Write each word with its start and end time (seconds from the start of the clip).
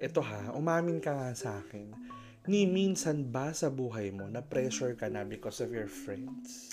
Ito 0.00 0.24
ha, 0.24 0.56
umamin 0.56 0.96
ka 0.96 1.12
nga 1.12 1.30
sa 1.36 1.60
akin. 1.60 1.92
Ni 2.48 2.64
minsan 2.64 3.28
ba 3.28 3.52
sa 3.52 3.68
buhay 3.68 4.08
mo 4.08 4.24
na 4.24 4.40
pressure 4.40 4.96
ka 4.96 5.12
na 5.12 5.28
because 5.28 5.60
of 5.60 5.68
your 5.76 5.92
friends? 5.92 6.72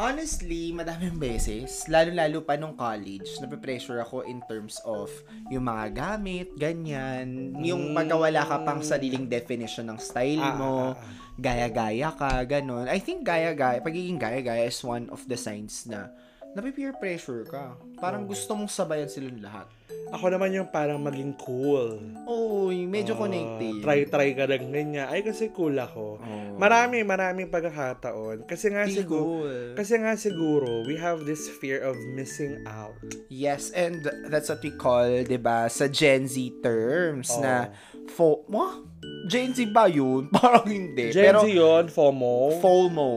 Honestly, 0.00 0.72
madaming 0.72 1.20
beses, 1.20 1.84
lalo-lalo 1.84 2.40
pa 2.40 2.56
nung 2.56 2.72
college, 2.72 3.28
nape-pressure 3.44 4.00
ako 4.00 4.24
in 4.24 4.40
terms 4.48 4.80
of 4.88 5.12
yung 5.52 5.68
mga 5.68 5.92
gamit, 5.92 6.48
ganyan, 6.56 7.52
yung 7.60 7.92
pagkawala 7.92 8.40
ka 8.48 8.64
pang 8.64 8.80
sariling 8.80 9.28
definition 9.28 9.92
ng 9.92 10.00
style 10.00 10.40
Ah, 10.40 10.56
mo, 10.56 10.72
ah, 10.72 10.96
ah. 10.96 11.04
gaya-gaya 11.36 12.08
ka, 12.16 12.40
ganun. 12.48 12.88
I 12.88 13.02
think 13.04 13.26
gaya-gaya, 13.28 13.84
pagiging 13.84 14.16
gaya-gaya 14.16 14.64
is 14.64 14.80
one 14.80 15.12
of 15.12 15.20
the 15.28 15.36
signs 15.36 15.84
na 15.84 16.08
nape-peer 16.52 16.92
pressure 16.94 17.44
ka. 17.44 17.78
Parang 17.96 18.24
gusto 18.24 18.52
mong 18.52 18.68
sabayan 18.68 19.06
silang 19.06 19.38
lahat. 19.38 19.70
Ako 20.10 20.26
naman 20.26 20.50
yung 20.50 20.66
parang 20.66 20.98
maging 20.98 21.38
cool. 21.38 22.02
Uy, 22.26 22.82
medyo 22.82 23.14
Ah, 23.14 23.22
connected. 23.22 23.78
Try-try 23.78 24.34
ka 24.34 24.44
ng 24.44 24.66
ganyan. 24.68 25.06
Ay, 25.06 25.22
kasi 25.22 25.54
cool 25.54 25.78
ako. 25.78 26.18
Oh. 26.18 26.58
Marami, 26.58 27.06
maraming 27.06 27.46
pagkakataon. 27.46 28.42
Kasi 28.42 28.74
nga 28.74 28.90
Feel 28.90 29.06
siguro, 29.06 29.22
cool. 29.46 29.58
kasi 29.78 29.94
nga 29.96 30.18
siguro, 30.18 30.82
we 30.82 30.98
have 30.98 31.22
this 31.22 31.46
fear 31.62 31.78
of 31.78 31.94
missing 32.10 32.58
out. 32.66 32.98
Yes, 33.30 33.70
and 33.70 34.02
that's 34.26 34.50
what 34.50 34.58
we 34.60 34.74
call, 34.74 35.06
'di 35.06 35.38
ba, 35.38 35.70
sa 35.70 35.86
Gen 35.86 36.26
Z 36.26 36.34
terms 36.58 37.30
Oh. 37.30 37.38
na 37.38 37.70
fo 38.10 38.42
mo 38.50 38.90
Gen 39.30 39.54
Z 39.54 39.62
ba 39.70 39.86
'yun? 39.86 40.26
Parang 40.34 40.66
hindi. 40.66 41.14
Gen 41.14 41.22
Pero 41.22 41.46
Z 41.46 41.54
yun, 41.54 41.84
FOMO. 41.86 42.58
FOMO. 42.58 43.10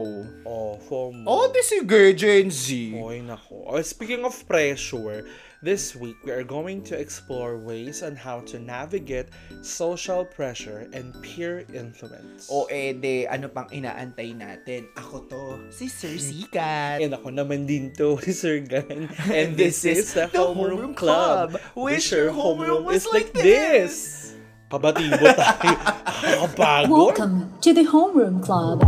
Oh, 0.54 0.78
FOMO. 0.78 1.26
Oh, 1.26 1.50
di 1.50 1.62
sige, 1.66 2.14
Gen 2.14 2.50
Z. 2.50 2.94
Oy, 2.94 3.26
nako. 3.26 3.66
Oh, 3.66 3.82
speaking 3.82 4.22
of 4.22 4.34
pressure, 4.46 5.26
this 5.58 5.98
week 5.98 6.16
we 6.22 6.30
are 6.30 6.46
going 6.46 6.84
to 6.86 6.94
explore 6.94 7.58
ways 7.58 8.06
on 8.06 8.14
how 8.14 8.38
to 8.46 8.62
navigate 8.62 9.34
social 9.66 10.22
pressure 10.22 10.86
and 10.94 11.10
peer 11.26 11.66
influence. 11.74 12.46
O 12.46 12.70
eh, 12.70 12.94
de, 12.94 13.26
ano 13.26 13.50
pang 13.50 13.66
inaantay 13.74 14.30
natin? 14.38 14.86
Ako 14.94 15.26
to, 15.26 15.42
si 15.74 15.90
Sir 15.90 16.14
Sikat. 16.14 17.02
And 17.02 17.18
ako 17.18 17.34
naman 17.34 17.66
din 17.66 17.90
to, 17.98 18.14
si 18.24 18.30
Sir 18.30 18.62
Gan. 18.62 19.10
And 19.34 19.58
this 19.58 19.82
is 19.82 20.14
the 20.14 20.30
Homeroom 20.30 20.94
Club. 20.94 21.58
Wish 21.74 22.14
your 22.14 22.30
homeroom 22.30 22.86
was 22.86 23.10
like 23.10 23.34
this. 23.34 24.22
Pabatibo 24.70 25.18
tayo. 25.34 25.74
Nakakapagod. 26.24 26.88
Welcome 26.88 27.34
to 27.60 27.70
the 27.74 27.84
Homeroom 27.84 28.38
Club. 28.42 28.82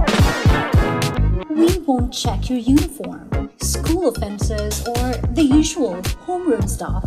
We 1.57 1.79
won't 1.79 2.13
check 2.13 2.51
your 2.51 2.59
uniform, 2.59 3.51
school 3.63 4.09
offenses, 4.11 4.87
or 4.87 5.15
the 5.33 5.43
usual 5.43 5.95
homeroom 6.27 6.69
stuff. 6.69 7.03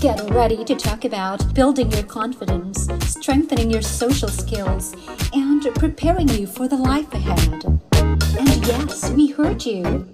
Get 0.00 0.30
ready 0.30 0.64
to 0.64 0.76
talk 0.76 1.04
about 1.04 1.52
building 1.54 1.90
your 1.90 2.04
confidence, 2.04 2.86
strengthening 3.04 3.72
your 3.72 3.82
social 3.82 4.28
skills, 4.28 4.94
and 5.32 5.60
preparing 5.74 6.28
you 6.28 6.46
for 6.46 6.68
the 6.68 6.76
life 6.76 7.12
ahead. 7.12 7.64
And 7.64 8.64
yes, 8.64 9.10
we 9.10 9.32
heard 9.32 9.64
you. 9.66 10.08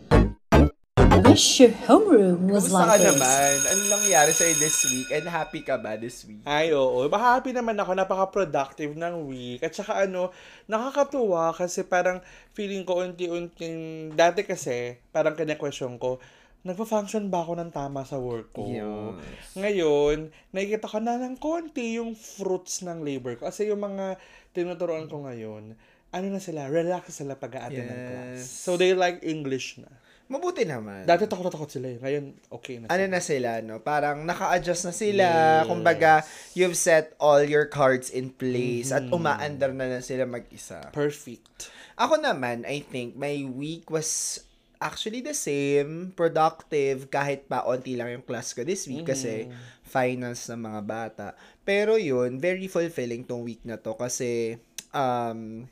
Wish 1.23 1.63
your 1.63 1.71
homeroom 1.87 2.51
was 2.51 2.67
Kumusta 2.67 2.91
ka 2.91 2.99
like 2.99 3.07
this. 3.07 3.15
naman? 3.15 3.55
Anong 3.71 3.91
nangyari 4.03 4.33
sa'yo 4.35 4.55
this 4.59 4.79
week? 4.91 5.09
And 5.15 5.31
happy 5.31 5.63
ka 5.63 5.79
ba 5.79 5.95
this 5.95 6.27
week? 6.27 6.43
Ay, 6.43 6.75
oo. 6.75 7.07
Happy 7.07 7.55
naman 7.55 7.79
ako. 7.79 7.95
Napaka-productive 7.95 8.99
ng 8.99 9.31
week. 9.31 9.63
At 9.63 9.79
saka 9.79 10.11
ano, 10.11 10.35
nakakatuwa 10.67 11.55
kasi 11.55 11.87
parang 11.87 12.19
feeling 12.51 12.83
ko 12.83 13.07
unti-unting... 13.07 14.11
Dati 14.19 14.43
kasi, 14.43 14.99
parang 15.15 15.39
kina-question 15.39 16.03
ko, 16.03 16.19
nagpa-function 16.67 17.31
ba 17.31 17.47
ako 17.47 17.63
ng 17.63 17.71
tama 17.71 18.03
sa 18.03 18.19
work 18.19 18.51
ko? 18.51 18.67
Yes. 18.67 19.55
Ngayon, 19.55 20.35
nakikita 20.51 20.91
ko 20.91 20.99
na 20.99 21.15
ng 21.15 21.39
konti 21.39 21.95
yung 21.95 22.19
fruits 22.19 22.83
ng 22.83 23.07
labor 23.07 23.39
ko. 23.39 23.47
Kasi 23.47 23.71
yung 23.71 23.87
mga 23.87 24.19
tinuturoan 24.51 25.07
ko 25.07 25.23
ngayon, 25.23 25.79
ano 26.11 26.27
na 26.27 26.43
sila, 26.43 26.67
relax 26.67 27.15
sila 27.15 27.39
pag-a-attend 27.39 27.87
ng 27.87 28.03
class. 28.11 28.39
Yes. 28.43 28.51
So, 28.51 28.75
they 28.75 28.99
like 28.99 29.23
English 29.23 29.79
na. 29.79 29.91
Mabuti 30.25 30.65
naman. 30.65 31.05
Dati 31.05 31.29
takot 31.29 31.45
na 31.45 31.53
takot 31.53 31.69
sila 31.69 31.93
eh. 31.93 31.99
Ngayon, 32.01 32.25
okay 32.49 32.81
na 32.81 32.89
ano 32.89 32.97
sila. 32.97 33.13
na 33.13 33.21
sila, 33.21 33.51
no? 33.61 33.77
Parang 33.79 34.25
naka-adjust 34.25 34.89
na 34.89 34.95
sila. 34.97 35.27
Yes. 35.29 35.69
Kumbaga, 35.69 36.13
you've 36.57 36.79
set 36.81 37.13
all 37.21 37.45
your 37.45 37.69
cards 37.69 38.09
in 38.09 38.33
place 38.33 38.89
at 38.89 39.05
Mm-hmm. 39.05 39.17
umaandar 39.21 39.71
na 39.77 39.87
na 39.87 40.01
sila 40.01 40.25
mag-isa. 40.25 40.81
Perfect. 40.91 41.69
Ako 41.95 42.17
naman, 42.19 42.65
I 42.65 42.81
think, 42.81 43.15
my 43.15 43.45
week 43.45 43.93
was 43.93 44.41
actually 44.81 45.21
the 45.21 45.37
same, 45.37 46.13
productive, 46.13 47.09
kahit 47.09 47.45
pa 47.47 47.65
onti 47.65 47.95
lang 47.95 48.11
yung 48.11 48.25
class 48.25 48.53
ko 48.53 48.65
this 48.65 48.85
week 48.85 49.05
kasi 49.07 49.49
finals 49.81 50.45
ng 50.49 50.61
mga 50.61 50.81
bata. 50.83 51.27
Pero 51.63 51.97
yun, 51.97 52.37
very 52.37 52.67
fulfilling 52.67 53.25
tong 53.25 53.45
week 53.45 53.61
na 53.65 53.77
to 53.77 53.93
kasi 53.95 54.57
um, 54.91 55.65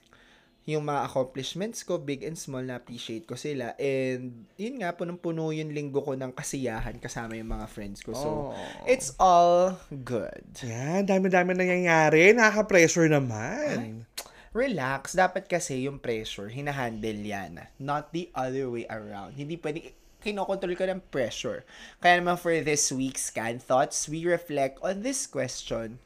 yung 0.63 0.87
mga 0.87 1.11
accomplishments 1.11 1.83
ko, 1.83 1.99
big 1.99 2.23
and 2.23 2.39
small, 2.39 2.63
na-appreciate 2.63 3.27
ko 3.27 3.35
sila. 3.35 3.75
And 3.83 4.47
yun 4.55 4.79
nga, 4.79 4.95
punong-puno 4.95 5.51
yung 5.51 5.75
linggo 5.75 5.99
ko 5.99 6.15
ng 6.15 6.31
kasiyahan 6.31 7.03
kasama 7.03 7.35
yung 7.35 7.51
mga 7.51 7.67
friends 7.67 7.99
ko. 7.99 8.15
So, 8.15 8.29
Oh. 8.31 8.55
it's 8.87 9.11
all 9.19 9.75
good. 9.91 10.47
Yan, 10.63 11.03
dami-dami 11.03 11.59
nangyayari. 11.59 12.31
Nakaka-pressure 12.31 13.11
naman. 13.11 14.07
relax, 14.53 15.17
dapat 15.17 15.49
kasi 15.49 15.89
yung 15.89 15.97
pressure, 15.97 16.53
hinahandle 16.53 17.25
yan. 17.25 17.57
Not 17.81 18.13
the 18.13 18.29
other 18.37 18.69
way 18.69 18.85
around. 18.85 19.41
Hindi 19.41 19.57
pwedeng 19.57 19.97
kinokontrol 20.21 20.77
ka 20.77 20.87
ng 20.87 21.01
pressure. 21.09 21.65
Kaya 21.99 22.21
naman 22.21 22.37
for 22.37 22.53
this 22.61 22.93
week's 22.93 23.33
Scan 23.33 23.59
Thoughts, 23.59 24.07
we 24.07 24.29
reflect 24.29 24.77
on 24.85 25.01
this 25.03 25.25
question. 25.25 25.99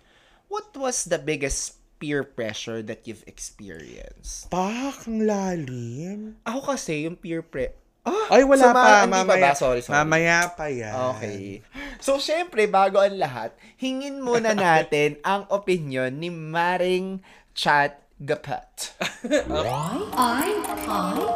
What 0.47 0.71
was 0.79 1.11
the 1.11 1.19
biggest 1.19 1.75
peer 1.99 2.23
pressure 2.23 2.81
that 2.83 3.05
you've 3.09 3.25
experienced? 3.27 4.49
Pak, 4.49 5.09
ang 5.09 5.25
lalim. 5.25 6.41
Ako 6.45 6.77
kasi, 6.77 7.09
yung 7.09 7.17
peer 7.17 7.41
pre... 7.41 7.73
Ah, 8.07 8.39
Ay, 8.39 8.47
wala 8.47 8.71
suma- 8.71 8.87
pa. 8.87 8.93
Mamaya, 9.03 9.51
ba? 9.51 9.59
Sorry, 9.59 9.83
sorry. 9.83 9.99
mamaya 9.99 10.39
pa 10.55 10.71
yan. 10.71 10.95
Okay. 11.19 11.59
So, 11.99 12.23
syempre, 12.23 12.71
bago 12.71 13.03
ang 13.03 13.19
lahat, 13.19 13.51
hingin 13.75 14.23
muna 14.23 14.55
natin 14.69 15.19
ang 15.27 15.51
opinion 15.51 16.15
ni 16.23 16.31
Maring 16.31 17.19
Chat 17.51 17.99
Gapat. 18.23 18.95
I, 19.27 19.99
I, 20.15 20.49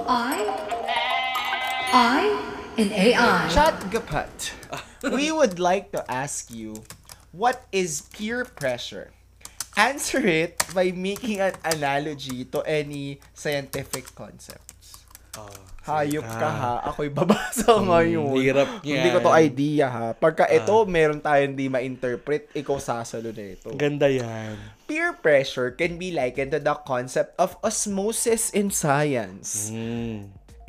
I, 0.06 0.38
I, 1.90 2.22
and 2.78 2.92
AI. 2.94 3.50
Chat 3.50 3.74
Gapat, 3.90 4.54
we 5.10 5.34
would 5.34 5.58
like 5.58 5.90
to 5.90 6.06
ask 6.06 6.54
you, 6.54 6.86
what 7.34 7.66
is 7.74 8.06
peer 8.14 8.46
pressure? 8.46 9.10
Answer 9.80 10.20
it 10.28 10.60
by 10.76 10.92
making 10.92 11.40
an 11.40 11.56
analogy 11.64 12.44
to 12.52 12.60
any 12.68 13.16
scientific 13.32 14.12
concepts. 14.12 15.00
Hayop 15.88 16.28
ka 16.36 16.50
ha, 16.52 16.72
ako'y 16.84 17.08
babasa 17.08 17.80
ngayon. 17.80 18.36
hirap 18.36 18.84
Hindi 18.84 19.08
ko 19.08 19.24
to 19.24 19.32
idea 19.32 19.88
ha. 19.88 20.12
Pagka 20.12 20.44
ito, 20.52 20.84
meron 20.84 21.24
tayong 21.24 21.56
di 21.56 21.72
ma-interpret, 21.72 22.52
ikaw 22.52 22.76
sasalo 22.76 23.32
na 23.32 23.56
ito. 23.56 23.72
Ganda 23.72 24.04
yan. 24.04 24.60
Peer 24.84 25.16
pressure 25.16 25.72
can 25.72 25.96
be 25.96 26.12
likened 26.12 26.52
to 26.52 26.60
the 26.60 26.76
concept 26.84 27.32
of 27.40 27.56
osmosis 27.64 28.52
in 28.52 28.68
science. 28.68 29.72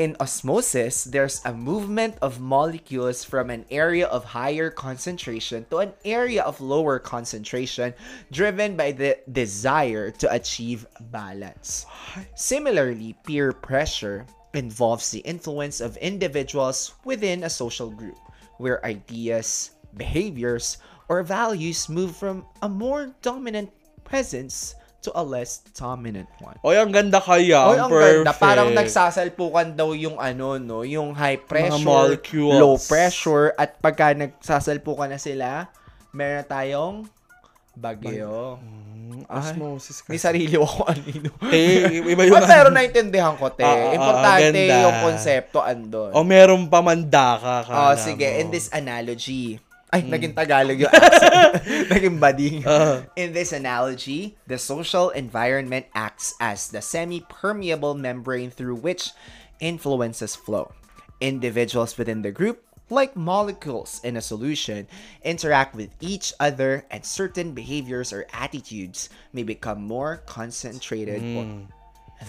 In 0.02 0.18
osmosis, 0.20 1.04
there's 1.04 1.46
a 1.46 1.54
movement 1.54 2.18
of 2.24 2.40
molecules 2.40 3.24
from 3.24 3.52
an 3.52 3.66
area 3.70 4.08
of 4.08 4.26
higher 4.26 4.72
concentration 4.72 5.68
to 5.70 5.78
an 5.78 5.94
area 6.04 6.42
of 6.42 6.60
lower 6.60 6.98
concentration 6.98 7.94
driven 8.32 8.76
by 8.76 8.94
the 8.94 9.20
desire 9.32 10.10
to 10.18 10.26
achieve 10.34 10.88
balance. 11.14 11.86
Similarly, 12.34 13.14
peer 13.28 13.54
pressure 13.54 14.26
involves 14.56 15.12
the 15.12 15.20
influence 15.20 15.80
of 15.80 15.98
individuals 15.98 16.96
within 17.06 17.44
a 17.44 17.50
social 17.52 17.92
group 17.92 18.18
where 18.58 18.84
ideas, 18.84 19.78
behaviors, 19.94 20.80
or 21.10 21.22
values 21.22 21.88
move 21.90 22.18
from 22.18 22.44
a 22.64 22.70
more 22.70 23.14
dominant 23.22 23.70
presence 24.04 24.74
to 25.02 25.10
a 25.18 25.24
less 25.26 25.66
dominant 25.74 26.30
one. 26.40 26.58
Oy, 26.62 26.78
ang 26.78 26.94
ganda 26.94 27.18
kaya. 27.18 27.74
Oy, 27.74 27.78
ang 27.82 27.90
Perfect. 27.90 28.16
ganda. 28.22 28.34
Parang 28.38 28.70
nagsasalpukan 28.72 29.74
daw 29.74 29.98
yung 29.98 30.22
ano, 30.22 30.62
no? 30.62 30.86
Yung 30.86 31.18
high 31.18 31.42
pressure, 31.42 32.22
low 32.38 32.78
pressure, 32.78 33.58
at 33.58 33.82
pagka 33.82 34.14
nagsasalpukan 34.14 35.10
na 35.10 35.18
sila, 35.18 35.68
meron 36.14 36.46
tayong 36.46 36.96
bagyo. 37.74 38.60
Mm, 38.62 39.26
Ay, 39.28 39.56
Osmosis 39.56 40.04
May 40.08 40.20
kasi. 40.20 40.28
sarili 40.28 40.56
ako 40.60 40.86
kanino. 40.86 41.30
Eh, 41.52 42.04
iba 42.04 42.22
yung... 42.28 42.36
Ay, 42.38 42.48
pero 42.48 42.68
naintindihan 42.70 43.36
ko, 43.40 43.48
te. 43.52 43.64
Ah, 43.64 43.96
Importante 43.96 44.52
ganda. 44.54 44.84
yung 44.88 44.96
konsepto 45.02 45.60
andon. 45.64 46.12
O 46.14 46.24
meron 46.24 46.68
pa 46.68 46.84
mandaka 46.84 47.64
ka. 47.66 47.74
Oh, 47.74 47.96
sige. 47.96 48.28
mo. 48.28 48.40
In 48.44 48.48
this 48.52 48.68
analogy, 48.72 49.58
ay, 49.92 50.02
naging 50.08 50.32
Tagalog 50.36 50.80
yung 50.80 50.90
accent. 50.92 51.64
naging 51.92 52.18
bading. 52.20 52.66
Uh. 52.66 53.04
In 53.16 53.34
this 53.36 53.52
analogy, 53.52 54.38
the 54.48 54.58
social 54.58 55.12
environment 55.12 55.86
acts 55.94 56.34
as 56.40 56.70
the 56.72 56.82
semi-permeable 56.82 57.96
membrane 57.96 58.50
through 58.52 58.80
which 58.80 59.12
influences 59.60 60.36
flow. 60.36 60.72
Individuals 61.20 61.98
within 61.98 62.22
the 62.24 62.32
group 62.32 62.64
like 62.92 63.16
molecules 63.16 64.02
in 64.04 64.18
a 64.18 64.22
solution, 64.22 64.86
interact 65.24 65.74
with 65.74 65.96
each 66.02 66.34
other, 66.40 66.84
and 66.92 67.06
certain 67.06 67.54
behaviors 67.56 68.12
or 68.12 68.28
attitudes 68.34 69.08
may 69.32 69.44
become 69.44 69.82
more 69.82 70.22
concentrated. 70.28 71.24
or- 71.24 71.48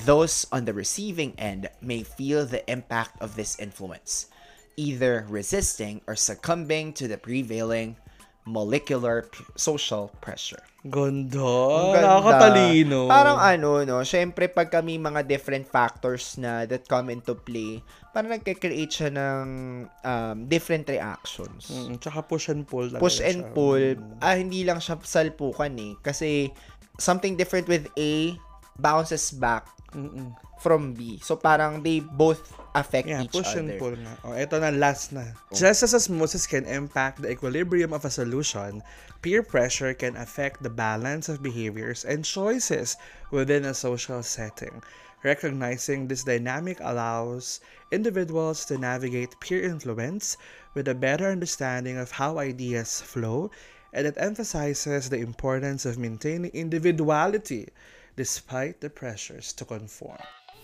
Those 0.06 0.46
on 0.54 0.64
the 0.64 0.72
receiving 0.72 1.34
end 1.36 1.68
may 1.82 2.02
feel 2.02 2.46
the 2.46 2.62
impact 2.70 3.20
of 3.20 3.36
this 3.36 3.58
influence, 3.58 4.30
either 4.76 5.26
resisting 5.28 6.00
or 6.06 6.16
succumbing 6.16 6.92
to 6.94 7.08
the 7.08 7.18
prevailing 7.18 7.96
molecular 8.44 9.30
social 9.54 10.10
pressure. 10.18 10.62
Gondo. 10.82 11.70
Ang 11.78 11.94
ganda. 11.94 12.18
Nakakatalino. 12.18 13.06
Parang 13.06 13.38
ano, 13.38 13.86
no, 13.86 14.02
syempre 14.02 14.50
pag 14.50 14.66
kami 14.66 14.98
mga 14.98 15.22
different 15.22 15.62
factors 15.70 16.34
na 16.42 16.66
that 16.66 16.90
come 16.90 17.14
into 17.14 17.38
play, 17.38 17.78
parang 18.10 18.34
nagke-create 18.34 18.90
siya 18.90 19.10
ng 19.14 19.46
um, 19.86 20.36
different 20.50 20.90
reactions. 20.90 21.70
Mm, 21.70 22.02
tsaka 22.02 22.26
push 22.26 22.50
and 22.50 22.66
pull. 22.66 22.90
Push 22.98 23.22
and 23.22 23.46
siya. 23.46 23.54
pull, 23.54 23.84
ah, 24.18 24.34
hindi 24.34 24.66
lang 24.66 24.82
siya 24.82 24.98
salpukan 24.98 25.70
eh. 25.78 25.94
Kasi 26.02 26.50
something 26.98 27.38
different 27.38 27.70
with 27.70 27.86
A 27.94 28.34
bounces 28.74 29.30
back 29.30 29.70
Mm-mm. 29.92 30.34
from 30.60 30.94
B. 30.94 31.18
So 31.22 31.36
parang 31.36 31.82
they 31.82 32.00
both 32.00 32.40
affect 32.74 33.08
Yeah, 33.08 33.22
each 33.22 33.32
push 33.32 33.52
other. 33.52 33.60
and 33.60 33.78
pull 33.78 33.94
nga. 33.96 34.14
Oh, 34.24 34.32
ito 34.32 34.56
na, 34.58 34.70
last 34.70 35.12
na. 35.12 35.24
Oh. 35.24 35.54
Just 35.54 35.82
as 35.82 35.94
osmosis 35.94 36.46
can 36.46 36.64
impact 36.64 37.20
the 37.20 37.30
equilibrium 37.30 37.92
of 37.92 38.04
a 38.04 38.10
solution, 38.10 38.82
peer 39.20 39.42
pressure 39.42 39.92
can 39.92 40.16
affect 40.16 40.62
the 40.62 40.70
balance 40.72 41.28
of 41.28 41.42
behaviors 41.42 42.04
and 42.04 42.24
choices 42.24 42.96
within 43.30 43.64
a 43.68 43.74
social 43.74 44.22
setting. 44.22 44.82
Recognizing 45.22 46.08
this 46.08 46.24
dynamic 46.24 46.80
allows 46.80 47.60
individuals 47.92 48.64
to 48.66 48.78
navigate 48.78 49.38
peer 49.38 49.62
influence 49.62 50.36
with 50.74 50.88
a 50.88 50.98
better 50.98 51.30
understanding 51.30 51.94
of 51.96 52.10
how 52.10 52.38
ideas 52.42 53.00
flow, 53.00 53.50
and 53.92 54.06
it 54.06 54.16
emphasizes 54.16 55.10
the 55.10 55.20
importance 55.20 55.84
of 55.86 55.98
maintaining 56.00 56.50
individuality 56.56 57.68
despite 58.16 58.80
the 58.80 58.90
pressures 58.90 59.52
to 59.54 59.64
conform. 59.64 60.18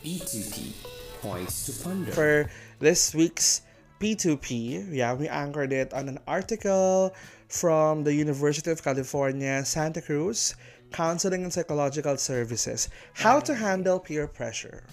P2P 0.04 0.72
Points 1.22 1.66
to 1.66 1.72
Ponder. 1.82 2.12
for 2.12 2.50
this 2.78 3.14
week's 3.14 3.62
P2P, 4.00 4.94
yeah, 4.94 5.14
we 5.14 5.26
anchored 5.26 5.72
it 5.72 5.92
on 5.92 6.08
an 6.08 6.18
article 6.26 7.12
from 7.48 8.04
the 8.04 8.14
University 8.14 8.70
of 8.70 8.82
California, 8.84 9.64
Santa 9.64 10.00
Cruz, 10.00 10.54
Counseling 10.92 11.42
and 11.42 11.52
Psychological 11.52 12.16
Services, 12.16 12.88
How 13.14 13.40
to 13.40 13.54
Handle 13.54 13.98
Peer 13.98 14.28
Pressure. 14.28 14.84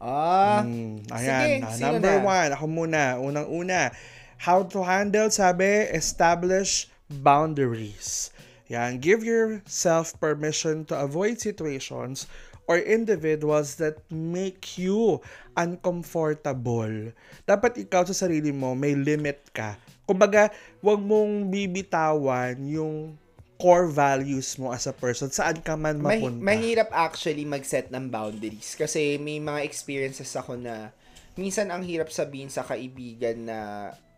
Ah, 0.00 0.62
Mm, 0.62 1.02
Sige, 1.08 1.16
ayan, 1.16 1.64
ah, 1.64 1.72
sino 1.72 1.92
number 1.96 2.14
na? 2.20 2.24
one, 2.24 2.50
ako 2.52 2.66
muna, 2.68 3.02
unang-una. 3.18 3.90
How 4.36 4.62
to 4.68 4.84
handle, 4.84 5.30
sabi, 5.32 5.88
establish 5.90 6.86
boundaries. 7.08 8.30
Yan, 8.72 8.96
give 8.96 9.20
yourself 9.20 10.16
permission 10.16 10.88
to 10.88 10.96
avoid 10.96 11.36
situations 11.36 12.24
or 12.64 12.80
individuals 12.80 13.76
that 13.76 14.00
make 14.08 14.80
you 14.80 15.20
uncomfortable. 15.52 17.12
Dapat 17.44 17.84
ikaw 17.84 18.08
sa 18.08 18.16
sarili 18.16 18.56
mo, 18.56 18.72
may 18.72 18.96
limit 18.96 19.52
ka. 19.52 19.76
Kumbaga, 20.08 20.48
wag 20.80 21.00
mong 21.00 21.52
bibitawan 21.52 22.56
yung 22.64 23.20
core 23.60 23.88
values 23.88 24.56
mo 24.58 24.74
as 24.74 24.88
a 24.88 24.92
person, 24.96 25.30
saan 25.30 25.62
ka 25.62 25.78
man 25.78 26.02
mapunta. 26.02 26.42
mahirap 26.42 26.90
actually 26.90 27.46
mag-set 27.46 27.88
ng 27.88 28.10
boundaries 28.10 28.74
kasi 28.74 29.16
may 29.16 29.38
mga 29.38 29.62
experiences 29.62 30.34
ako 30.34 30.58
na 30.58 30.90
minsan 31.38 31.70
ang 31.70 31.80
hirap 31.86 32.10
sabihin 32.10 32.50
sa 32.50 32.66
kaibigan 32.66 33.46
na 33.46 33.58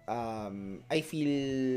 um, 0.08 0.80
I 0.88 1.04
feel 1.04 1.34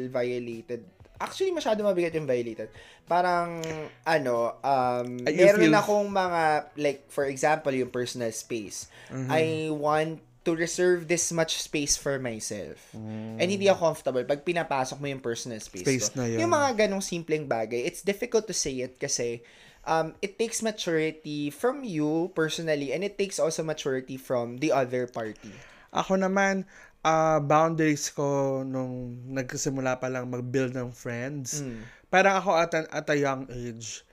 violated. 0.09 0.87
Actually, 1.19 1.51
masyado 1.51 1.83
mabigat 1.83 2.15
yung 2.15 2.23
violated. 2.25 2.71
Parang, 3.03 3.59
ano, 4.07 4.55
um, 4.63 5.19
you 5.27 5.35
meron 5.35 5.61
feel- 5.67 5.75
akong 5.75 6.07
mga, 6.07 6.41
like, 6.79 7.03
for 7.11 7.27
example, 7.27 7.75
yung 7.75 7.91
personal 7.91 8.31
space. 8.31 8.87
Mm-hmm. 9.11 9.27
I 9.29 9.43
want 9.69 10.23
to 10.47 10.55
reserve 10.55 11.11
this 11.11 11.29
much 11.35 11.59
space 11.59 11.99
for 11.99 12.15
myself. 12.17 12.79
And 12.95 13.43
hindi 13.43 13.67
ako 13.67 13.91
comfortable 13.91 14.23
pag 14.23 14.41
pinapasok 14.41 14.97
mo 14.97 15.11
yung 15.11 15.19
personal 15.19 15.59
space, 15.59 15.83
Space 15.83 16.07
ko. 16.15 16.23
na 16.23 16.31
yun. 16.31 16.39
Yung 16.47 16.51
mga 16.55 16.87
ganong 16.87 17.03
simpleng 17.03 17.43
bagay, 17.43 17.83
it's 17.83 17.99
difficult 18.01 18.47
to 18.47 18.55
say 18.55 18.79
it 18.79 18.95
kasi 18.95 19.43
um, 19.83 20.15
it 20.23 20.39
takes 20.39 20.63
maturity 20.63 21.51
from 21.51 21.83
you 21.83 22.31
personally 22.31 22.95
and 22.95 23.03
it 23.03 23.19
takes 23.19 23.35
also 23.37 23.61
maturity 23.61 24.15
from 24.15 24.63
the 24.63 24.71
other 24.71 25.05
party. 25.11 25.51
Ako 25.91 26.15
naman, 26.15 26.63
ah, 27.01 27.39
boundaries 27.39 28.11
ko 28.11 28.59
nung 28.61 29.23
nagsimula 29.31 29.97
pa 29.97 30.11
lang 30.11 30.27
mag-build 30.27 30.75
ng 30.75 30.91
friends. 30.91 31.63
Mm. 31.63 31.81
Parang 32.09 32.35
ako 32.41 32.51
at, 32.57 32.71
an- 32.73 32.91
at 32.91 33.07
a 33.07 33.15
young 33.15 33.45
age. 33.47 34.03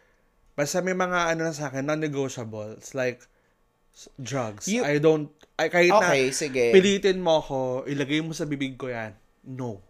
Basta 0.55 0.81
may 0.81 0.97
mga 0.97 1.35
ano 1.35 1.49
na 1.49 1.53
sa 1.53 1.69
akin, 1.69 1.85
non-negotiables. 1.85 2.95
Like, 2.95 3.25
drugs. 4.21 4.69
You- 4.69 4.85
I 4.85 5.01
don't, 5.01 5.33
I, 5.57 5.69
kahit 5.73 5.93
Okay, 5.93 6.23
na 6.29 6.37
sige. 6.37 6.65
pilitin 6.73 7.21
mo 7.21 7.41
ako, 7.41 7.85
ilagay 7.89 8.21
mo 8.21 8.37
sa 8.37 8.45
bibig 8.45 8.77
ko 8.77 8.93
yan. 8.93 9.17
No. 9.45 9.81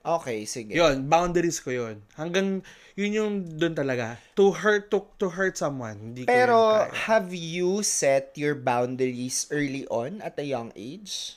Okay, 0.00 0.48
sige. 0.48 0.72
Yun, 0.72 1.12
boundaries 1.12 1.60
ko 1.60 1.68
yun. 1.68 2.00
Hanggang, 2.16 2.64
yun 2.96 3.12
yung 3.12 3.32
dun 3.60 3.76
talaga. 3.76 4.16
To 4.32 4.48
hurt, 4.56 4.88
to, 4.88 5.04
to 5.20 5.28
hurt 5.28 5.60
someone. 5.60 6.00
Hindi 6.00 6.24
ko 6.24 6.32
Pero 6.32 6.56
kaya. 6.88 7.04
have 7.04 7.28
you 7.36 7.84
set 7.84 8.32
your 8.32 8.56
boundaries 8.56 9.44
early 9.52 9.84
on 9.92 10.24
at 10.24 10.40
a 10.40 10.44
young 10.48 10.72
age? 10.72 11.36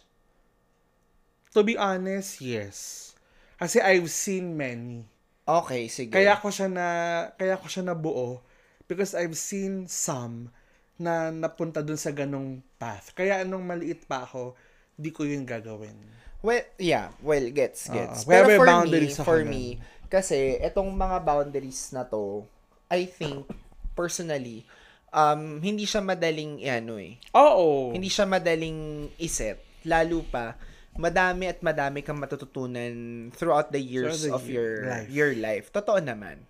To 1.53 1.61
be 1.61 1.77
honest, 1.77 2.41
yes. 2.41 3.11
Kasi 3.61 3.79
I've 3.79 4.09
seen 4.09 4.57
many. 4.57 5.05
Okay, 5.43 5.87
sige. 5.87 6.11
Kaya 6.11 6.39
ko 6.41 6.49
siya 6.49 6.67
na 6.71 6.87
kaya 7.37 7.55
ko 7.59 7.67
siya 7.69 7.85
nabuo 7.85 8.41
because 8.89 9.13
I've 9.13 9.37
seen 9.37 9.87
some 9.87 10.51
na 10.97 11.29
napunta 11.33 11.85
dun 11.85 11.99
sa 11.99 12.13
ganong 12.13 12.61
path. 12.77 13.13
Kaya 13.13 13.41
anong 13.43 13.65
maliit 13.65 14.05
pa 14.07 14.23
ako, 14.23 14.55
di 14.93 15.09
ko 15.09 15.25
yun 15.25 15.43
gagawin. 15.43 15.95
Well, 16.43 16.63
yeah. 16.75 17.15
Well, 17.23 17.47
gets, 17.55 17.87
gets. 17.87 18.27
Kaya 18.27 18.43
Pero 18.43 18.47
for 18.59 18.67
me, 18.83 19.07
for 19.15 19.39
nun. 19.41 19.49
me, 19.49 19.65
kasi 20.11 20.59
etong 20.59 20.91
mga 20.91 21.23
boundaries 21.23 21.95
na 21.95 22.03
to, 22.03 22.43
I 22.91 23.07
think, 23.07 23.47
personally, 23.95 24.67
um, 25.09 25.63
hindi 25.63 25.87
siya 25.87 26.03
madaling, 26.03 26.59
ano 26.67 26.99
eh, 26.99 27.15
Oo. 27.31 27.95
hindi 27.95 28.11
siya 28.11 28.27
madaling 28.27 29.07
iset. 29.23 29.63
Lalo 29.87 30.19
pa, 30.27 30.59
madami 30.95 31.49
at 31.49 31.59
madami 31.59 31.99
kang 31.99 32.17
matututunan 32.17 32.93
throughout 33.33 33.69
the 33.69 33.81
years 33.81 34.23
Throughout 34.23 34.41
the 34.41 34.45
of 34.45 34.45
year- 34.45 34.77
your 34.77 34.87
life. 34.87 35.07
your 35.09 35.31
life. 35.33 35.65
Totoo 35.69 35.97
naman. 35.97 36.45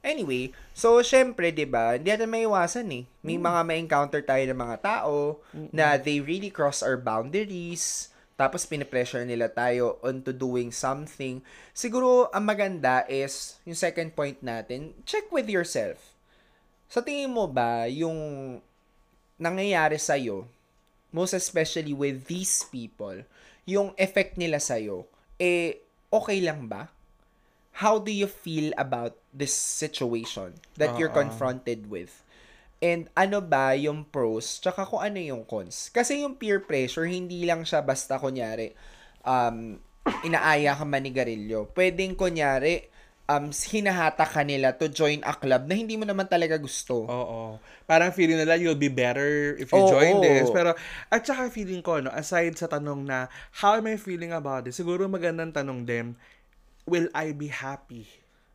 Anyway, 0.00 0.54
so 0.70 1.02
syempre, 1.02 1.50
'di 1.50 1.66
ba? 1.66 1.98
Hindi 1.98 2.14
natin 2.14 2.30
maiwasan 2.30 2.86
eh. 2.94 3.04
May 3.20 3.36
Mm. 3.36 3.42
mga 3.42 3.60
ma-encounter 3.66 4.22
tayo 4.22 4.44
ng 4.44 4.54
mga 4.56 4.76
tao 4.78 5.40
na 5.72 5.96
they 5.96 6.20
really 6.20 6.46
cross 6.46 6.78
our 6.78 6.94
boundaries. 6.94 8.12
Tapos 8.36 8.68
pinipressure 8.68 9.24
nila 9.24 9.48
tayo 9.48 9.96
onto 10.00 10.28
doing 10.30 10.68
something. 10.68 11.40
Siguro 11.72 12.28
ang 12.30 12.44
maganda 12.44 13.02
is 13.08 13.56
yung 13.64 13.74
second 13.74 14.12
point 14.12 14.36
natin, 14.44 14.92
check 15.02 15.24
with 15.32 15.48
yourself. 15.48 16.12
Sa 16.86 17.00
tingin 17.00 17.32
mo 17.32 17.48
ba 17.48 17.88
yung 17.88 18.60
nangyayari 19.36 19.96
sa'yo, 19.96 20.44
most 21.10 21.32
especially 21.32 21.90
with 21.90 22.28
these 22.28 22.62
people, 22.68 23.24
yung 23.66 23.92
effect 23.98 24.38
nila 24.38 24.62
sa'yo, 24.62 25.10
eh, 25.36 25.82
okay 26.08 26.38
lang 26.40 26.70
ba? 26.70 26.88
How 27.82 28.00
do 28.00 28.08
you 28.08 28.30
feel 28.30 28.72
about 28.80 29.18
this 29.36 29.52
situation 29.52 30.56
that 30.80 30.96
you're 30.96 31.12
Oo. 31.12 31.20
confronted 31.20 31.92
with? 31.92 32.24
And 32.80 33.10
ano 33.12 33.44
ba 33.44 33.76
yung 33.76 34.08
pros, 34.08 34.62
tsaka 34.62 34.86
kung 34.88 35.02
ano 35.02 35.20
yung 35.20 35.44
cons? 35.44 35.92
Kasi 35.92 36.24
yung 36.24 36.38
peer 36.38 36.62
pressure, 36.62 37.04
hindi 37.04 37.44
lang 37.44 37.66
siya 37.66 37.84
basta 37.84 38.16
kunyari, 38.16 38.72
um, 39.26 39.76
inaaya 40.24 40.72
ka 40.72 40.86
manigarilyo. 40.86 41.68
Pwedeng 41.74 42.16
kunyari, 42.16 42.86
um, 43.26 43.50
hinahata 43.50 44.22
ka 44.26 44.42
nila 44.46 44.74
to 44.74 44.86
join 44.90 45.22
a 45.26 45.34
club 45.34 45.66
na 45.66 45.74
hindi 45.74 45.98
mo 45.98 46.06
naman 46.06 46.26
talaga 46.26 46.58
gusto. 46.58 47.06
Oo. 47.06 47.58
Parang 47.86 48.10
feeling 48.14 48.38
nila 48.38 48.58
you'll 48.58 48.78
be 48.78 48.90
better 48.90 49.54
if 49.58 49.70
you 49.70 49.82
Oo. 49.82 49.90
join 49.90 50.22
this. 50.22 50.50
Pero, 50.50 50.74
at 51.10 51.22
saka 51.26 51.50
feeling 51.50 51.82
ko, 51.82 51.98
no, 52.02 52.10
aside 52.14 52.54
sa 52.58 52.70
tanong 52.70 53.06
na, 53.06 53.26
how 53.62 53.78
am 53.78 53.86
I 53.90 53.98
feeling 53.98 54.30
about 54.34 54.66
this? 54.66 54.78
Siguro 54.78 55.06
magandang 55.10 55.54
tanong 55.54 55.86
din, 55.86 56.06
will 56.86 57.10
I 57.14 57.34
be 57.34 57.50
happy 57.50 58.06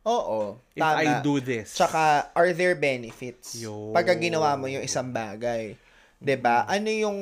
Oo. 0.08 0.58
if 0.74 0.82
tama. 0.82 1.00
I 1.00 1.20
do 1.20 1.38
this? 1.38 1.76
Tsaka, 1.76 2.32
are 2.32 2.50
there 2.56 2.74
benefits? 2.74 3.60
Yun. 3.60 3.92
Pagka 3.92 4.16
ginawa 4.16 4.56
mo 4.56 4.66
yung 4.66 4.82
isang 4.82 5.12
bagay. 5.12 5.76
'Di 6.22 6.38
ba 6.38 6.62
Ano 6.70 6.86
yung 6.86 7.18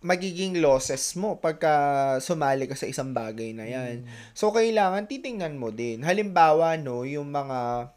magiging 0.00 0.64
losses 0.64 1.12
mo 1.12 1.36
pagka 1.36 2.16
sumali 2.24 2.64
ka 2.64 2.72
sa 2.72 2.88
isang 2.88 3.12
bagay 3.12 3.52
na 3.52 3.68
yan. 3.68 4.08
So, 4.32 4.48
kailangan 4.48 5.04
titingnan 5.04 5.60
mo 5.60 5.68
din. 5.68 6.00
Halimbawa, 6.00 6.80
no, 6.80 7.04
yung 7.04 7.28
mga 7.28 7.92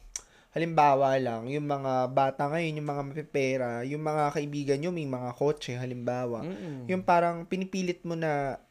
halimbawa 0.53 1.17
lang, 1.17 1.50
yung 1.50 1.65
mga 1.65 2.13
bata 2.13 2.45
ngayon, 2.51 2.77
yung 2.77 2.89
mga 2.91 3.03
mapipera, 3.10 3.72
yung 3.88 4.03
mga 4.05 4.24
kaibigan 4.38 4.77
nyo, 4.83 4.91
may 4.93 5.10
mga 5.10 5.33
kotse, 5.33 5.74
halimbawa. 5.79 6.45
Mm-mm. 6.45 6.86
Yung 6.91 7.01
parang 7.01 7.50
pinipilit 7.50 8.05
mo 8.05 8.13
na 8.13 8.62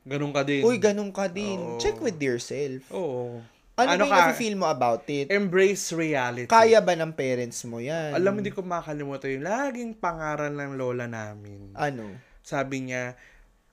Ganun 0.00 0.32
ka 0.32 0.42
din. 0.44 0.64
Uy, 0.64 0.80
ganun 0.80 1.12
ka 1.12 1.28
din. 1.28 1.60
Oo. 1.60 1.78
Check 1.80 2.00
with 2.00 2.16
yourself. 2.20 2.88
Oo. 2.92 3.44
Ano, 3.76 3.88
Ano 3.96 4.04
ba 4.04 4.08
yung 4.08 4.12
nafe-feel 4.12 4.56
mo 4.56 4.68
about 4.68 5.04
it? 5.08 5.32
Embrace 5.32 5.92
reality. 5.96 6.48
Kaya 6.48 6.84
ba 6.84 6.92
ng 6.92 7.16
parents 7.16 7.64
mo 7.64 7.80
yan? 7.80 8.12
Alam 8.12 8.36
mo, 8.36 8.38
hindi 8.44 8.52
ko 8.52 8.60
makalimutan 8.60 9.40
yung 9.40 9.44
laging 9.44 9.92
pangaral 9.96 10.52
ng 10.52 10.72
lola 10.76 11.08
namin. 11.08 11.72
Ano? 11.72 12.29
Sabi 12.50 12.90
niya, 12.90 13.14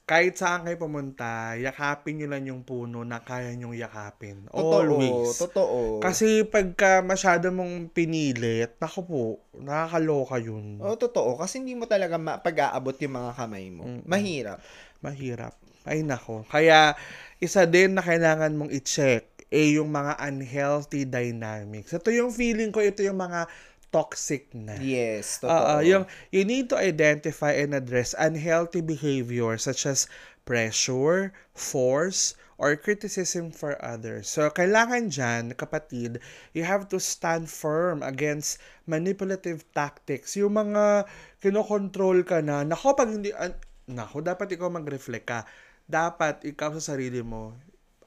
kahit 0.08 0.40
saan 0.40 0.64
kayo 0.64 0.80
pumunta, 0.80 1.60
yakapin 1.60 2.16
nyo 2.16 2.28
lang 2.32 2.48
yung 2.48 2.64
puno 2.64 3.04
na 3.04 3.20
kaya 3.20 3.52
nyong 3.58 3.76
yakapin. 3.76 4.48
Totoo. 4.48 4.72
Always. 4.80 5.36
Totoo. 5.36 5.80
Kasi 6.00 6.48
pagka 6.48 7.04
masyado 7.04 7.52
mong 7.52 7.92
pinilit, 7.92 8.80
naku 8.80 9.02
po, 9.04 9.24
nakakaloka 9.60 10.40
yun. 10.40 10.80
Oo, 10.80 10.96
totoo. 10.96 11.36
Kasi 11.36 11.60
hindi 11.60 11.76
mo 11.76 11.92
talaga 11.92 12.16
ma- 12.16 12.40
pag-aabot 12.40 12.96
yung 13.04 13.20
mga 13.20 13.32
kamay 13.36 13.68
mo. 13.68 13.84
Mahirap. 14.08 14.64
Mahirap. 15.04 15.60
Ay 15.84 16.08
nako. 16.08 16.48
Kaya, 16.48 16.96
isa 17.44 17.68
din 17.68 18.00
na 18.00 18.04
kailangan 18.06 18.56
mong 18.56 18.72
i-check 18.72 19.38
eh 19.48 19.80
yung 19.80 19.92
mga 19.92 20.20
unhealthy 20.28 21.08
dynamics. 21.08 21.96
Ito 21.96 22.12
yung 22.12 22.36
feeling 22.36 22.72
ko, 22.72 22.84
ito 22.84 23.00
yung 23.00 23.20
mga 23.20 23.48
toxic 23.90 24.52
na. 24.54 24.78
Yes, 24.78 25.40
Oo, 25.42 25.50
totoo. 25.50 25.82
yung 25.82 26.04
you 26.30 26.44
need 26.44 26.68
to 26.70 26.78
identify 26.78 27.54
and 27.56 27.72
address 27.74 28.14
unhealthy 28.18 28.82
behavior 28.84 29.56
such 29.58 29.88
as 29.88 30.06
pressure, 30.48 31.32
force, 31.52 32.34
or 32.58 32.74
criticism 32.80 33.52
for 33.54 33.78
others. 33.84 34.26
So, 34.32 34.48
kailangan 34.50 35.14
dyan, 35.14 35.54
kapatid, 35.54 36.20
you 36.56 36.64
have 36.66 36.90
to 36.90 36.98
stand 36.98 37.52
firm 37.52 38.02
against 38.02 38.58
manipulative 38.90 39.62
tactics. 39.76 40.34
Yung 40.40 40.58
mga 40.58 41.06
kinokontrol 41.44 42.26
ka 42.26 42.42
na, 42.42 42.66
nako, 42.66 42.98
pag 42.98 43.12
hindi, 43.12 43.30
an- 43.36 43.60
nako, 43.86 44.24
dapat 44.26 44.58
ikaw 44.58 44.72
mag-reflect 44.74 45.28
ka. 45.28 45.40
Dapat 45.86 46.44
ikaw 46.48 46.74
sa 46.80 46.96
sarili 46.96 47.22
mo, 47.22 47.54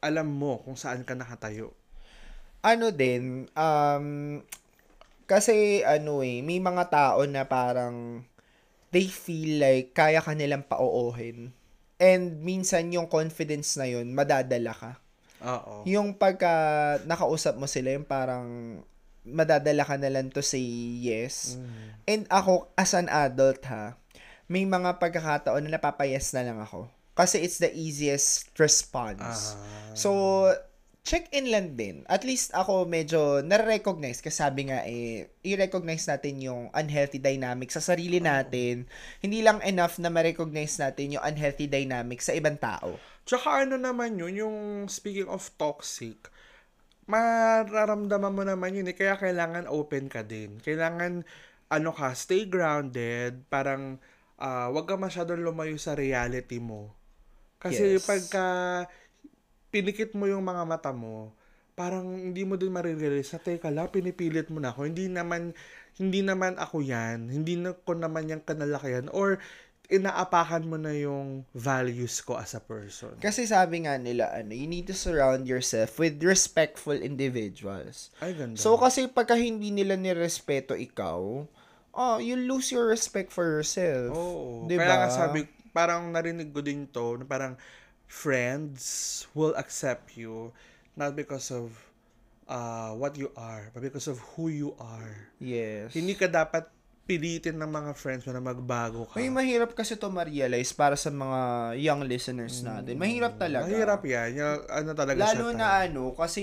alam 0.02 0.26
mo 0.28 0.60
kung 0.64 0.76
saan 0.76 1.04
ka 1.06 1.14
nakatayo. 1.14 1.72
ano 2.60 2.92
din, 2.92 3.48
um, 3.56 4.36
kasi 5.30 5.86
ano 5.86 6.26
eh, 6.26 6.42
may 6.42 6.58
mga 6.58 6.90
tao 6.90 7.22
na 7.22 7.46
parang 7.46 8.26
they 8.90 9.06
feel 9.06 9.62
like 9.62 9.94
kaya 9.94 10.18
ka 10.18 10.34
nilang 10.34 10.66
paoohin. 10.66 11.54
And 12.02 12.42
minsan 12.42 12.90
yung 12.90 13.06
confidence 13.06 13.78
na 13.78 13.86
yun, 13.86 14.10
madadala 14.10 14.74
ka. 14.74 14.92
Oo. 15.46 15.86
Yung 15.86 16.18
pagka 16.18 16.50
nakausap 17.06 17.54
mo 17.54 17.70
sila, 17.70 17.94
yung 17.94 18.08
parang 18.08 18.82
madadala 19.22 19.86
ka 19.86 19.94
na 19.94 20.10
lang 20.10 20.34
to 20.34 20.42
say 20.42 20.64
yes. 20.98 21.60
And 22.10 22.26
ako, 22.26 22.74
as 22.74 22.90
an 22.98 23.06
adult 23.06 23.62
ha, 23.70 23.94
may 24.50 24.66
mga 24.66 24.98
pagkakataon 24.98 25.62
na 25.62 25.78
napapayas 25.78 26.34
na 26.34 26.42
lang 26.42 26.58
ako. 26.58 26.90
Kasi 27.14 27.38
it's 27.38 27.62
the 27.62 27.70
easiest 27.70 28.50
response. 28.58 29.54
So, 29.94 30.10
check-in 31.00 31.48
lang 31.48 31.74
din. 31.80 32.04
At 32.06 32.22
least 32.28 32.52
ako 32.52 32.84
medyo 32.84 33.40
nare-recognize 33.40 34.20
kasi 34.20 34.36
sabi 34.36 34.68
nga 34.68 34.84
eh, 34.84 35.32
i-recognize 35.42 36.04
natin 36.06 36.44
yung 36.44 36.62
unhealthy 36.76 37.16
dynamics 37.18 37.80
sa 37.80 37.94
sarili 37.94 38.20
natin. 38.20 38.84
Hindi 39.24 39.40
lang 39.40 39.64
enough 39.64 39.96
na 39.98 40.12
ma-recognize 40.12 40.76
natin 40.76 41.16
yung 41.16 41.24
unhealthy 41.24 41.66
dynamics 41.66 42.28
sa 42.28 42.36
ibang 42.36 42.60
tao. 42.60 43.00
Tsaka 43.24 43.64
ano 43.64 43.80
naman 43.80 44.20
yun, 44.20 44.34
yung 44.36 44.56
speaking 44.92 45.28
of 45.28 45.48
toxic, 45.56 46.28
mararamdaman 47.08 48.36
mo 48.36 48.42
naman 48.46 48.76
yun 48.76 48.90
eh, 48.90 48.96
kaya 48.96 49.16
kailangan 49.18 49.66
open 49.66 50.06
ka 50.06 50.22
din. 50.22 50.60
Kailangan, 50.62 51.24
ano 51.70 51.90
ka, 51.90 52.12
stay 52.14 52.46
grounded, 52.46 53.46
parang, 53.48 53.98
ah 54.40 54.68
wag 54.72 54.88
ka 54.88 54.96
masyadong 54.96 55.42
lumayo 55.44 55.76
sa 55.76 55.92
reality 55.96 56.60
mo. 56.62 56.92
Kasi 57.60 58.00
Yes. 58.00 58.08
pagka 58.08 58.46
pinikit 59.70 60.12
mo 60.18 60.26
yung 60.26 60.42
mga 60.44 60.62
mata 60.66 60.90
mo, 60.90 61.30
parang 61.78 62.04
hindi 62.12 62.44
mo 62.44 62.60
din 62.60 62.74
marirealize 62.74 63.32
na, 63.32 63.40
teka 63.40 63.72
lang, 63.72 63.88
pinipilit 63.88 64.52
mo 64.52 64.60
na 64.60 64.74
ako. 64.74 64.84
Hindi 64.90 65.08
naman, 65.08 65.56
hindi 65.96 66.20
naman 66.20 66.60
ako 66.60 66.84
yan. 66.84 67.32
Hindi 67.32 67.56
na 67.56 67.72
ko 67.72 67.96
naman 67.96 68.28
yung 68.28 68.44
kanalakihan. 68.44 69.08
Or, 69.14 69.40
inaapakan 69.90 70.70
mo 70.70 70.78
na 70.78 70.94
yung 70.94 71.42
values 71.50 72.22
ko 72.22 72.38
as 72.38 72.54
a 72.54 72.62
person. 72.62 73.10
Kasi 73.18 73.42
sabi 73.42 73.88
nga 73.88 73.98
nila, 73.98 74.30
ano, 74.30 74.54
you 74.54 74.70
need 74.70 74.86
to 74.86 74.94
surround 74.94 75.50
yourself 75.50 75.98
with 75.98 76.22
respectful 76.22 76.94
individuals. 76.94 78.14
Ay, 78.22 78.38
ganda. 78.38 78.54
So, 78.54 78.78
kasi 78.78 79.10
pagka 79.10 79.34
hindi 79.34 79.74
nila 79.74 79.98
nirespeto 79.98 80.78
ikaw, 80.78 81.42
oh, 81.90 82.16
you 82.22 82.38
lose 82.38 82.70
your 82.70 82.86
respect 82.86 83.34
for 83.34 83.42
yourself. 83.42 84.14
Oo. 84.14 84.70
Diba? 84.70 84.86
Kaya 84.86 84.96
nga 85.06 85.10
sabi, 85.10 85.50
parang 85.74 86.14
narinig 86.14 86.54
ko 86.54 86.62
din 86.62 86.86
to, 86.86 87.18
na 87.18 87.26
parang 87.26 87.58
friends 88.10 88.82
will 89.38 89.54
accept 89.54 90.18
you 90.18 90.50
not 90.98 91.14
because 91.14 91.54
of 91.54 91.70
uh, 92.50 92.90
what 92.98 93.14
you 93.14 93.30
are, 93.38 93.70
but 93.70 93.86
because 93.86 94.10
of 94.10 94.18
who 94.34 94.50
you 94.50 94.74
are. 94.82 95.30
Yes. 95.38 95.94
Hindi 95.94 96.18
ka 96.18 96.26
dapat 96.26 96.66
pilitin 97.06 97.58
ng 97.58 97.70
mga 97.70 97.90
friends 97.94 98.22
mo 98.26 98.34
na 98.34 98.42
magbago 98.42 99.06
ka. 99.06 99.18
Ay, 99.18 99.30
mahirap 99.30 99.74
kasi 99.74 99.98
to 99.98 100.10
ma-realize 100.10 100.70
para 100.74 100.94
sa 100.94 101.10
mga 101.10 101.74
young 101.78 102.02
listeners 102.06 102.62
natin. 102.62 102.98
Mahirap 102.98 103.34
talaga. 103.38 103.66
Mm. 103.66 103.70
Mahirap 103.70 104.02
yan. 104.06 104.28
Yung, 104.38 104.58
ano 104.66 104.90
talaga 104.94 105.18
Lalo 105.18 105.46
na 105.54 105.66
ano, 105.86 106.14
kasi 106.14 106.42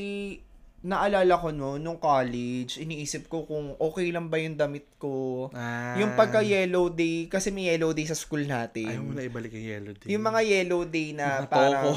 naalala 0.86 1.34
ko 1.42 1.50
no, 1.50 1.82
nung 1.82 1.98
college, 1.98 2.78
iniisip 2.78 3.26
ko 3.26 3.50
kung 3.50 3.74
okay 3.82 4.14
lang 4.14 4.30
ba 4.30 4.38
yung 4.38 4.54
damit 4.54 4.86
ko. 5.02 5.50
Ah. 5.52 5.98
Yung 5.98 6.14
pagka 6.14 6.46
yellow 6.46 6.94
day, 6.94 7.26
kasi 7.26 7.50
may 7.50 7.74
yellow 7.74 7.92
day 7.92 8.06
sa 8.06 8.14
school 8.14 8.46
natin. 8.46 8.86
Ayaw 8.86 9.02
mo 9.02 9.14
na 9.18 9.26
ibalik 9.26 9.52
yung 9.58 9.68
yellow 9.68 9.94
day. 9.98 10.08
Yung 10.14 10.24
mga 10.24 10.42
yellow 10.46 10.82
day 10.86 11.08
na 11.18 11.44
Mga 11.44 11.50
parang, 11.50 11.88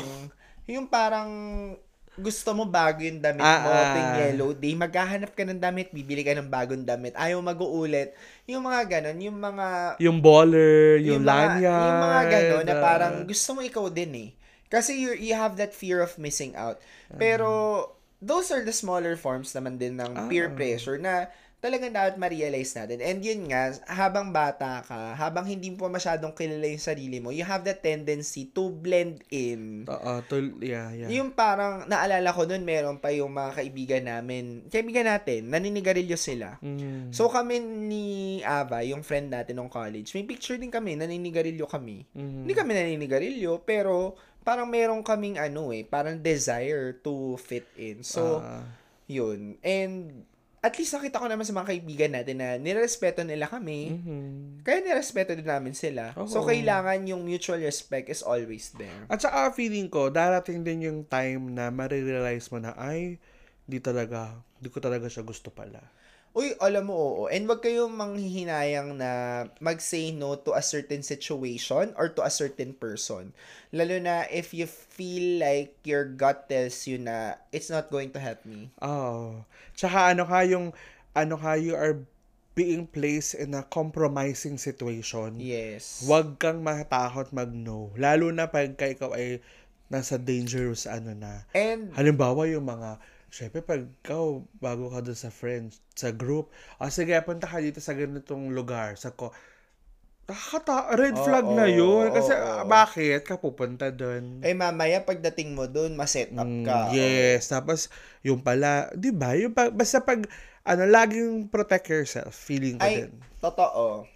yung 0.64 0.86
parang 0.88 1.30
gusto 2.20 2.52
mo 2.52 2.68
bago 2.68 3.00
yung 3.00 3.20
damit 3.20 3.40
Ah, 3.40 3.60
mo 3.62 3.68
ah. 3.70 3.84
tuwing 3.92 4.12
yellow 4.26 4.50
day, 4.52 4.72
maghahanap 4.74 5.32
ka 5.32 5.42
ng 5.44 5.60
damit, 5.60 5.88
bibili 5.92 6.20
ka 6.20 6.36
ng 6.36 6.48
bagong 6.48 6.84
damit, 6.84 7.14
ayaw 7.16 7.40
mag-uulit. 7.40 8.12
Yung 8.48 8.64
mga 8.64 8.80
ganon, 8.88 9.18
yung 9.20 9.38
mga 9.38 9.96
Yung 10.00 10.18
baller, 10.20 11.00
yung, 11.00 11.20
mga, 11.22 11.28
lanyard. 11.28 11.84
yung 11.84 11.98
mga 12.00 12.20
gano'n 12.28 12.64
na 12.66 12.74
ah. 12.76 12.82
parang 12.82 13.14
gusto 13.24 13.48
mo 13.54 13.60
ikaw 13.60 13.86
din 13.88 14.12
eh. 14.16 14.30
Kasi 14.70 14.94
you, 14.94 15.12
you 15.18 15.34
have 15.34 15.58
that 15.58 15.74
fear 15.74 15.98
of 15.98 16.14
missing 16.16 16.54
out. 16.54 16.78
Pero, 17.14 17.48
those 18.20 18.52
are 18.52 18.62
the 18.62 18.72
smaller 18.72 19.16
forms 19.16 19.50
naman 19.52 19.76
din 19.76 19.96
ng 19.96 20.28
peer 20.28 20.48
Ah. 20.48 20.54
pressure 20.54 21.00
na 21.00 21.28
talagang 21.60 21.92
dapat 21.92 22.16
ma-realize 22.16 22.72
natin. 22.72 23.04
And 23.04 23.20
yun 23.20 23.52
nga, 23.52 23.68
habang 23.84 24.32
bata 24.32 24.80
ka, 24.80 25.12
habang 25.12 25.44
hindi 25.44 25.68
mo 25.68 25.92
masyadong 25.92 26.32
kilala 26.32 26.64
yung 26.64 26.80
sarili 26.80 27.20
mo, 27.20 27.28
you 27.28 27.44
have 27.44 27.60
that 27.68 27.84
tendency 27.84 28.48
to 28.48 28.72
blend 28.72 29.20
in. 29.28 29.84
Oo, 29.84 30.24
tul- 30.24 30.56
yeah, 30.64 30.88
yeah. 30.96 31.12
Yung 31.12 31.36
parang, 31.36 31.84
naalala 31.84 32.32
ko 32.32 32.48
nun, 32.48 32.64
meron 32.64 32.96
pa 32.96 33.12
yung 33.12 33.36
mga 33.36 33.60
kaibigan 33.60 34.08
namin, 34.08 34.64
kaibigan 34.72 35.04
natin, 35.04 35.52
naninigarilyo 35.52 36.16
sila. 36.16 36.56
Mm. 36.64 37.12
So 37.12 37.28
kami 37.28 37.60
ni 37.60 38.04
Ava, 38.40 38.80
yung 38.80 39.04
friend 39.04 39.28
natin 39.28 39.60
nung 39.60 39.68
college, 39.68 40.16
may 40.16 40.24
picture 40.24 40.56
din 40.56 40.72
kami, 40.72 40.96
naninigarilyo 40.96 41.68
kami. 41.68 42.08
Mhm. 42.16 42.48
Hindi 42.48 42.54
kami 42.56 42.72
naninigarilyo, 42.72 43.60
pero 43.68 44.16
parang 44.50 44.66
meron 44.66 45.06
kaming 45.06 45.38
ano 45.38 45.70
eh, 45.70 45.86
parang 45.86 46.18
desire 46.18 46.98
to 46.98 47.38
fit 47.38 47.70
in. 47.78 48.02
So, 48.02 48.42
Ah. 48.42 48.66
yun. 49.06 49.54
And 49.62 50.26
at 50.58 50.74
least 50.74 50.90
nakita 50.90 51.22
ko 51.22 51.30
naman 51.30 51.46
sa 51.46 51.54
mga 51.54 51.70
kaibigan 51.70 52.10
natin 52.10 52.42
na 52.42 52.58
nirespeto 52.58 53.22
nila 53.22 53.46
kami. 53.46 53.94
Mhm. 53.94 54.66
Kaya 54.66 54.82
nirespeto 54.82 55.32
din 55.32 55.46
namin 55.46 55.72
sila. 55.72 56.18
So, 56.26 56.42
Oo. 56.42 56.50
kailangan 56.50 57.06
yung 57.06 57.22
mutual 57.22 57.62
respect 57.62 58.10
is 58.10 58.26
always 58.26 58.74
there. 58.74 59.06
At 59.06 59.22
saka 59.22 59.54
feeling 59.54 59.86
ko, 59.86 60.10
darating 60.10 60.66
din 60.66 60.82
yung 60.82 61.00
time 61.06 61.54
na 61.54 61.70
marirealize 61.70 62.50
mo 62.50 62.58
na, 62.58 62.74
ay, 62.74 63.22
di 63.64 63.78
talaga, 63.78 64.34
di 64.58 64.66
ko 64.66 64.82
talaga 64.82 65.06
siya 65.06 65.22
gusto 65.22 65.54
pala. 65.54 65.78
Uy, 66.30 66.54
alam 66.62 66.86
mo, 66.86 66.94
oo. 66.94 67.24
And 67.26 67.50
wag 67.50 67.58
kayong 67.58 67.90
manghihinayang 67.90 68.94
na 68.94 69.10
mag-say 69.58 70.14
no 70.14 70.38
to 70.38 70.54
a 70.54 70.62
certain 70.62 71.02
situation 71.02 71.90
or 71.98 72.06
to 72.14 72.22
a 72.22 72.30
certain 72.30 72.70
person. 72.70 73.34
Lalo 73.74 73.98
na 73.98 74.30
if 74.30 74.54
you 74.54 74.70
feel 74.70 75.42
like 75.42 75.74
your 75.82 76.06
gut 76.06 76.46
tells 76.46 76.86
you 76.86 77.02
na 77.02 77.34
it's 77.50 77.66
not 77.66 77.90
going 77.90 78.14
to 78.14 78.22
help 78.22 78.46
me. 78.46 78.70
Oo. 78.78 79.42
Tsaka 79.74 80.14
ano 80.14 80.22
ka, 80.22 80.46
yung, 80.46 80.70
ano 81.18 81.34
ka, 81.34 81.58
you 81.58 81.74
are 81.74 81.98
being 82.54 82.86
placed 82.86 83.34
in 83.34 83.50
a 83.58 83.66
compromising 83.66 84.54
situation. 84.54 85.34
Yes. 85.42 86.06
Huwag 86.06 86.38
kang 86.38 86.62
matakot 86.62 87.34
mag-no. 87.34 87.90
Lalo 87.98 88.30
na 88.30 88.46
pagka 88.46 88.86
ikaw 88.86 89.18
ay 89.18 89.42
nasa 89.90 90.14
dangerous 90.14 90.86
ano 90.86 91.10
na. 91.10 91.42
And 91.50 91.90
Halimbawa 91.98 92.46
yung 92.46 92.70
mga, 92.70 93.02
syempre 93.30 93.62
pag 93.62 93.86
ikaw, 94.02 94.42
bago 94.58 94.90
ka 94.90 95.00
doon 95.00 95.16
sa 95.16 95.30
friends, 95.30 95.78
sa 95.94 96.10
group, 96.10 96.50
ah 96.76 96.90
sige, 96.90 97.14
punta 97.22 97.46
ka 97.46 97.58
dito 97.58 97.78
sa 97.78 97.94
ganitong 97.94 98.50
lugar, 98.50 98.94
sa 98.94 99.10
ko, 99.10 99.30
nakakata, 100.26 100.94
red 100.94 101.16
Oo, 101.18 101.24
flag 101.26 101.46
na 101.48 101.66
yun. 101.66 102.10
Kasi 102.10 102.30
oo. 102.30 102.38
ah, 102.38 102.62
bakit 102.62 103.26
ka 103.26 103.34
pupunta 103.34 103.90
doon? 103.90 104.38
eh 104.42 104.54
mamaya 104.54 105.02
pagdating 105.02 105.54
mo 105.54 105.66
doon, 105.66 105.98
ma-set 105.98 106.30
up 106.34 106.46
Mm, 106.46 106.62
ka. 106.62 106.90
yes. 106.90 107.50
Tapos, 107.50 107.90
yung 108.22 108.38
pala, 108.38 108.90
di 108.94 109.10
ba? 109.10 109.34
Yung 109.34 109.50
pag, 109.50 109.74
basta 109.74 109.98
pag, 109.98 110.22
ano, 110.62 110.82
laging 110.86 111.50
protect 111.50 111.86
yourself. 111.88 112.30
Feeling 112.30 112.78
ko 112.78 112.86
Ay, 112.86 113.06
din. 113.06 113.10
totoo. 113.42 114.06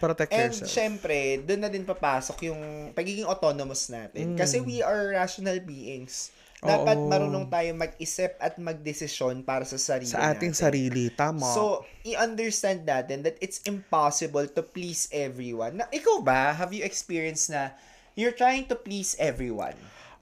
Protect 0.00 0.32
And 0.32 0.50
yourself. 0.56 0.72
syempre, 0.72 1.18
doon 1.44 1.60
na 1.60 1.68
din 1.68 1.84
papasok 1.84 2.48
yung 2.48 2.60
pagiging 2.90 3.28
autonomous 3.28 3.92
natin. 3.92 4.32
Kasi 4.32 4.58
we 4.58 4.80
are 4.80 5.12
rational 5.12 5.60
beings. 5.60 6.32
Dapat. 6.60 6.96
Oo. 7.00 7.08
marunong 7.08 7.48
tayo 7.48 7.72
mag-isip 7.72 8.36
at 8.36 8.60
magdesisyon 8.60 9.40
para 9.40 9.64
sa 9.64 9.80
sarili 9.80 10.12
Sa 10.12 10.20
ating 10.28 10.52
natin. 10.52 10.60
sarili, 10.60 11.04
tama. 11.08 11.48
So, 11.56 11.88
i-understand 12.04 12.84
natin 12.84 13.24
that 13.24 13.40
it's 13.40 13.64
impossible 13.64 14.44
to 14.44 14.60
please 14.60 15.08
everyone. 15.08 15.80
Na, 15.80 15.88
ikaw 15.88 16.20
ba, 16.20 16.52
have 16.52 16.76
you 16.76 16.84
experienced 16.84 17.48
na 17.48 17.72
you're 18.12 18.36
trying 18.36 18.68
to 18.68 18.76
please 18.76 19.16
everyone? 19.16 19.76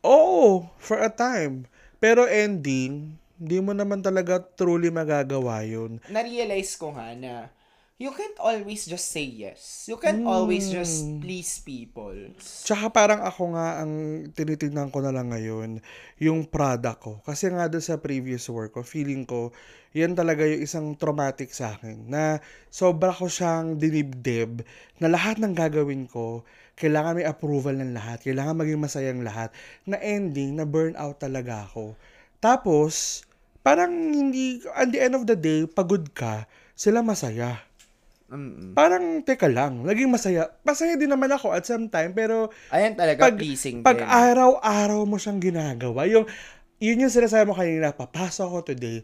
Oo, 0.07 0.71
for 0.79 1.03
a 1.03 1.11
time. 1.11 1.67
Pero 1.99 2.23
ending, 2.23 3.19
hindi 3.35 3.59
mo 3.59 3.75
naman 3.75 3.99
talaga 3.99 4.39
truly 4.39 4.95
magagawa 4.95 5.67
yun. 5.67 5.99
Na-realize 6.07 6.79
ko 6.79 6.95
nga 6.95 7.19
na 7.19 7.51
you 7.99 8.15
can't 8.15 8.39
always 8.39 8.87
just 8.87 9.11
say 9.11 9.27
yes. 9.27 9.91
You 9.91 9.99
can't 9.99 10.23
always 10.23 10.71
just 10.71 11.03
Hmm. 11.03 11.19
please 11.19 11.59
people. 11.59 12.15
Tsaka 12.39 12.95
parang 12.95 13.27
ako 13.27 13.59
nga 13.59 13.83
ang 13.83 14.23
tinitingnan 14.31 14.95
ko 14.95 15.03
na 15.03 15.11
lang 15.11 15.35
ngayon, 15.35 15.83
yung 16.23 16.47
product 16.47 17.03
ko. 17.03 17.13
Kasi 17.27 17.51
nga 17.51 17.67
doon 17.67 17.83
sa 17.83 17.99
previous 17.99 18.47
work 18.47 18.79
ko, 18.79 18.87
feeling 18.87 19.27
ko, 19.27 19.51
yan 19.91 20.15
talaga 20.15 20.47
yung 20.47 20.63
isang 20.63 20.87
traumatic 20.95 21.51
sa 21.51 21.75
akin. 21.75 22.07
Na 22.07 22.39
sobra 22.71 23.11
ko 23.11 23.27
siyang 23.27 23.75
dinibdib 23.83 24.63
na 25.03 25.11
lahat 25.11 25.43
ng 25.43 25.59
gagawin 25.59 26.07
ko, 26.07 26.47
kailangan 26.79 27.19
may 27.19 27.27
approval 27.27 27.75
ng 27.75 27.99
lahat, 27.99 28.23
kailangan 28.23 28.63
maging 28.63 28.79
masayang 28.79 29.27
lahat. 29.27 29.51
Na 29.83 29.99
ending, 29.99 30.55
na 30.55 30.63
burnout 30.63 31.19
talaga 31.19 31.67
ako. 31.67 31.99
Tapos, 32.39 33.27
parang 33.67 33.91
hindi, 33.91 34.63
at 34.79 34.87
the 34.95 35.03
end 35.03 35.19
of 35.19 35.27
the 35.27 35.35
day, 35.35 35.67
pagod 35.67 36.07
ka, 36.15 36.47
sila 36.79 37.03
masaya. 37.03 37.68
Mm-mm. 38.29 38.77
Parang, 38.77 39.25
teka 39.25 39.49
lang, 39.49 39.81
naging 39.81 40.13
masaya. 40.13 40.53
Masaya 40.61 41.01
din 41.01 41.09
naman 41.09 41.33
ako 41.33 41.57
at 41.57 41.65
some 41.65 41.89
time, 41.89 42.13
pero 42.13 42.53
Ayan 42.69 42.93
talaga, 42.93 43.25
pag, 43.25 43.41
pleasing 43.41 43.81
pag 43.81 43.99
din. 43.99 44.05
araw-araw 44.05 45.01
mo 45.09 45.17
siyang 45.17 45.41
ginagawa, 45.41 46.05
yung, 46.05 46.29
yun 46.77 47.01
yung 47.01 47.11
sinasabi 47.11 47.49
mo 47.49 47.57
kanina, 47.57 47.97
papasok 47.97 48.45
ako 48.45 48.59
today, 48.69 49.01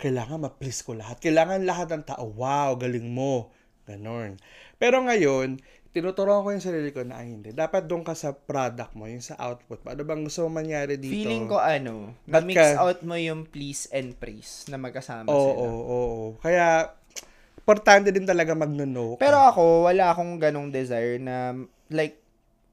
kailangan 0.00 0.40
ma-please 0.40 0.80
ko 0.80 0.96
lahat. 0.96 1.20
Kailangan 1.20 1.62
lahat 1.62 1.92
ng 1.92 2.04
tao, 2.08 2.24
wow, 2.32 2.72
galing 2.74 3.12
mo. 3.12 3.52
Ganon. 3.84 4.40
Pero 4.80 5.04
ngayon, 5.04 5.60
tinuturuan 5.92 6.40
ko 6.40 6.56
yung 6.56 6.64
sarili 6.64 6.88
ko 6.88 7.04
na, 7.04 7.20
ay 7.20 7.28
hindi, 7.28 7.52
dapat 7.52 7.84
doon 7.84 8.00
ka 8.00 8.16
sa 8.16 8.32
product 8.32 8.96
mo, 8.96 9.04
yung 9.04 9.20
sa 9.20 9.36
output 9.36 9.84
mo. 9.84 9.92
Ano 9.92 10.02
bang 10.08 10.24
gusto 10.24 10.48
mo 10.48 10.56
mangyari 10.56 10.96
dito? 10.96 11.12
Feeling 11.12 11.44
ko 11.44 11.60
ano, 11.60 12.16
Ba't 12.24 12.40
ma-mix 12.40 12.56
ka- 12.56 12.80
out 12.80 13.04
mo 13.04 13.20
yung 13.20 13.44
please 13.44 13.92
and 13.92 14.16
praise 14.16 14.64
na 14.72 14.80
magkasama 14.80 15.28
Oo, 15.28 15.36
sila. 15.36 15.66
oo, 15.68 15.82
oo. 15.84 16.26
Kaya, 16.40 16.96
importante 17.72 18.12
din 18.12 18.28
talaga 18.28 18.52
magno-no. 18.52 19.16
Pero 19.16 19.40
ako, 19.40 19.88
wala 19.88 20.12
akong 20.12 20.36
ganong 20.36 20.68
desire 20.68 21.16
na, 21.16 21.56
like, 21.88 22.20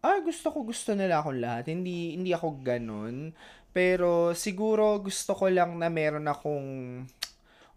ah, 0.03 0.19
gusto 0.19 0.51
ko, 0.51 0.67
gusto 0.67 0.91
nila 0.91 1.23
akong 1.23 1.39
lahat. 1.39 1.71
Hindi, 1.71 2.19
hindi 2.19 2.35
ako 2.35 2.59
ganon. 2.59 3.31
Pero, 3.71 4.35
siguro, 4.35 4.99
gusto 4.99 5.31
ko 5.31 5.47
lang 5.47 5.79
na 5.79 5.87
meron 5.87 6.27
akong 6.27 6.67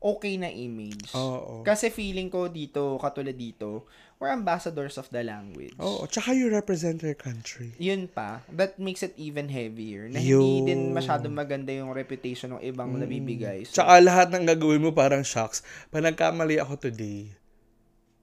okay 0.02 0.34
na 0.34 0.50
image. 0.50 1.14
Oo. 1.14 1.62
Kasi 1.62 1.94
feeling 1.94 2.26
ko 2.26 2.50
dito, 2.50 2.98
katulad 2.98 3.38
dito, 3.38 3.86
we're 4.22 4.30
ambassadors 4.30 4.94
of 5.02 5.10
the 5.10 5.26
language. 5.26 5.74
Oo, 5.82 6.06
tsaka 6.06 6.30
you 6.30 6.46
represent 6.46 7.02
your 7.02 7.18
country. 7.18 7.74
Yun 7.82 8.06
pa, 8.06 8.46
that 8.54 8.78
makes 8.78 9.02
it 9.02 9.10
even 9.18 9.50
heavier. 9.50 10.06
Na 10.06 10.22
hindi 10.22 10.62
Yun. 10.62 10.62
din 10.62 10.80
masyadong 10.94 11.34
maganda 11.34 11.74
yung 11.74 11.90
reputation 11.90 12.54
ng 12.54 12.62
ibang 12.62 12.94
nabibigay. 12.94 13.66
So, 13.66 13.82
Tsaka 13.82 13.98
lahat 13.98 14.30
ng 14.30 14.46
gagawin 14.46 14.78
mo 14.78 14.94
parang 14.94 15.26
shocks. 15.26 15.66
Pag 15.90 16.06
nagkamali 16.06 16.62
ako 16.62 16.78
today, 16.78 17.34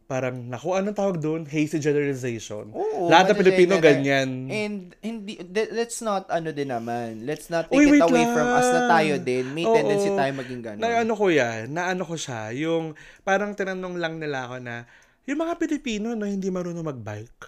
parang, 0.07 0.47
naku, 0.47 0.71
anong 0.71 0.95
tawag 0.95 1.19
doon? 1.19 1.43
Hazy 1.43 1.83
generalization. 1.83 2.71
Oo, 2.71 3.11
lahat 3.11 3.35
ng 3.35 3.43
madadegenerate. 3.43 3.59
Pilipino 3.59 3.75
ganyan. 3.83 4.29
And 4.47 4.95
hindi 5.03 5.35
th- 5.35 5.75
let's 5.75 5.99
not 5.99 6.31
ano 6.31 6.55
din 6.55 6.71
naman. 6.71 7.27
Let's 7.27 7.51
not 7.51 7.67
take 7.67 7.75
Uy, 7.75 7.99
it 7.99 8.07
away 8.07 8.23
from 8.23 8.47
us 8.55 8.71
na 8.71 8.87
lang. 8.87 8.89
tayo 8.89 9.13
din. 9.19 9.45
May 9.51 9.67
Oo. 9.67 9.75
tendency 9.75 10.09
tayo 10.15 10.31
maging 10.31 10.61
ganun. 10.63 10.79
Na 10.79 11.03
ano 11.03 11.11
ko 11.11 11.27
yan, 11.27 11.75
na 11.75 11.91
ano 11.91 12.07
ko 12.07 12.15
siya, 12.15 12.55
yung 12.55 12.95
parang 13.27 13.51
tinanong 13.51 13.99
lang 13.99 14.15
nila 14.17 14.47
ako 14.47 14.63
na, 14.63 14.87
yung 15.29 15.39
mga 15.45 15.61
Pilipino 15.61 16.17
na 16.17 16.25
hindi 16.25 16.49
marunong 16.49 16.81
magbike, 16.81 17.41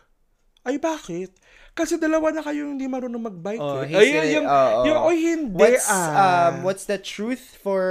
ay 0.62 0.78
bakit? 0.78 1.34
Kasi 1.74 1.98
dalawa 1.98 2.30
na 2.30 2.46
kayong 2.46 2.78
hindi 2.78 2.86
marunong 2.86 3.32
magbike. 3.32 3.63
Oh, 3.63 3.82
eh. 3.82 3.96
Ayun, 3.96 4.28
yung, 4.30 4.46
oo. 4.46 4.80
yung, 4.86 5.00
oy, 5.02 5.17
hindi 5.17 5.56
what's 5.58 5.88
ah. 5.89 6.52
um 6.52 6.67
what's 6.67 6.86
the 6.86 7.00
truth 7.00 7.58
for 7.63 7.82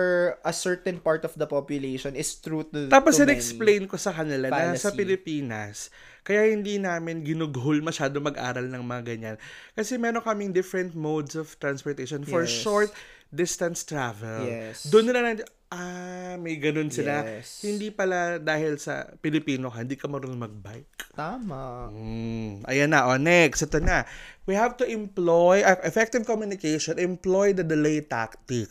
a 0.47 0.53
certain 0.55 1.01
part 1.01 1.27
of 1.27 1.35
the 1.35 1.49
population 1.49 2.15
is 2.15 2.31
true 2.39 2.63
to 2.71 2.87
Tapos 2.87 3.19
to 3.19 3.25
many. 3.27 3.35
in-explain 3.35 3.83
ko 3.91 3.97
sa 3.99 4.15
kanila 4.15 4.53
na 4.53 4.79
sa. 4.79 4.95
Pilipinas, 4.95 5.89
kaya 6.23 6.53
hindi 6.53 6.77
namin 6.79 7.25
ginughol 7.27 7.81
masyado 7.83 8.21
mag-aral 8.23 8.69
ng 8.69 8.85
mga 8.85 9.03
ganyan. 9.03 9.37
Kasi 9.75 9.97
meron 9.97 10.23
kaming 10.23 10.53
different 10.55 10.95
modes 10.95 11.35
of 11.35 11.57
transportation 11.59 12.23
for 12.23 12.47
Yes. 12.47 12.53
short 12.53 12.91
distance 13.33 13.83
travel. 13.83 14.47
Yes. 14.47 14.87
Doon 14.87 15.11
nila 15.11 15.21
na, 15.25 15.31
ah, 15.71 16.35
may 16.37 16.59
ganun 16.59 16.91
sila. 16.91 17.23
Yes. 17.23 17.63
Hindi 17.63 17.95
pala 17.95 18.43
dahil 18.43 18.77
sa 18.77 19.07
Pilipino 19.23 19.71
ka, 19.71 19.87
hindi 19.87 19.95
ka 19.95 20.11
marunong 20.11 20.43
mag-bike. 20.51 21.15
Tama. 21.15 21.91
Mm, 21.95 22.67
ayan 22.67 22.91
na, 22.91 23.07
oh, 23.07 23.19
next. 23.19 23.67
Ito 23.67 23.79
na. 23.79 24.07
We 24.47 24.59
have 24.59 24.75
to 24.83 24.87
employ, 24.87 25.63
uh, 25.63 25.79
effective 25.87 26.27
communication, 26.27 26.99
employ 26.99 27.55
the 27.55 27.63
delay 27.63 28.03
tactic. 28.03 28.71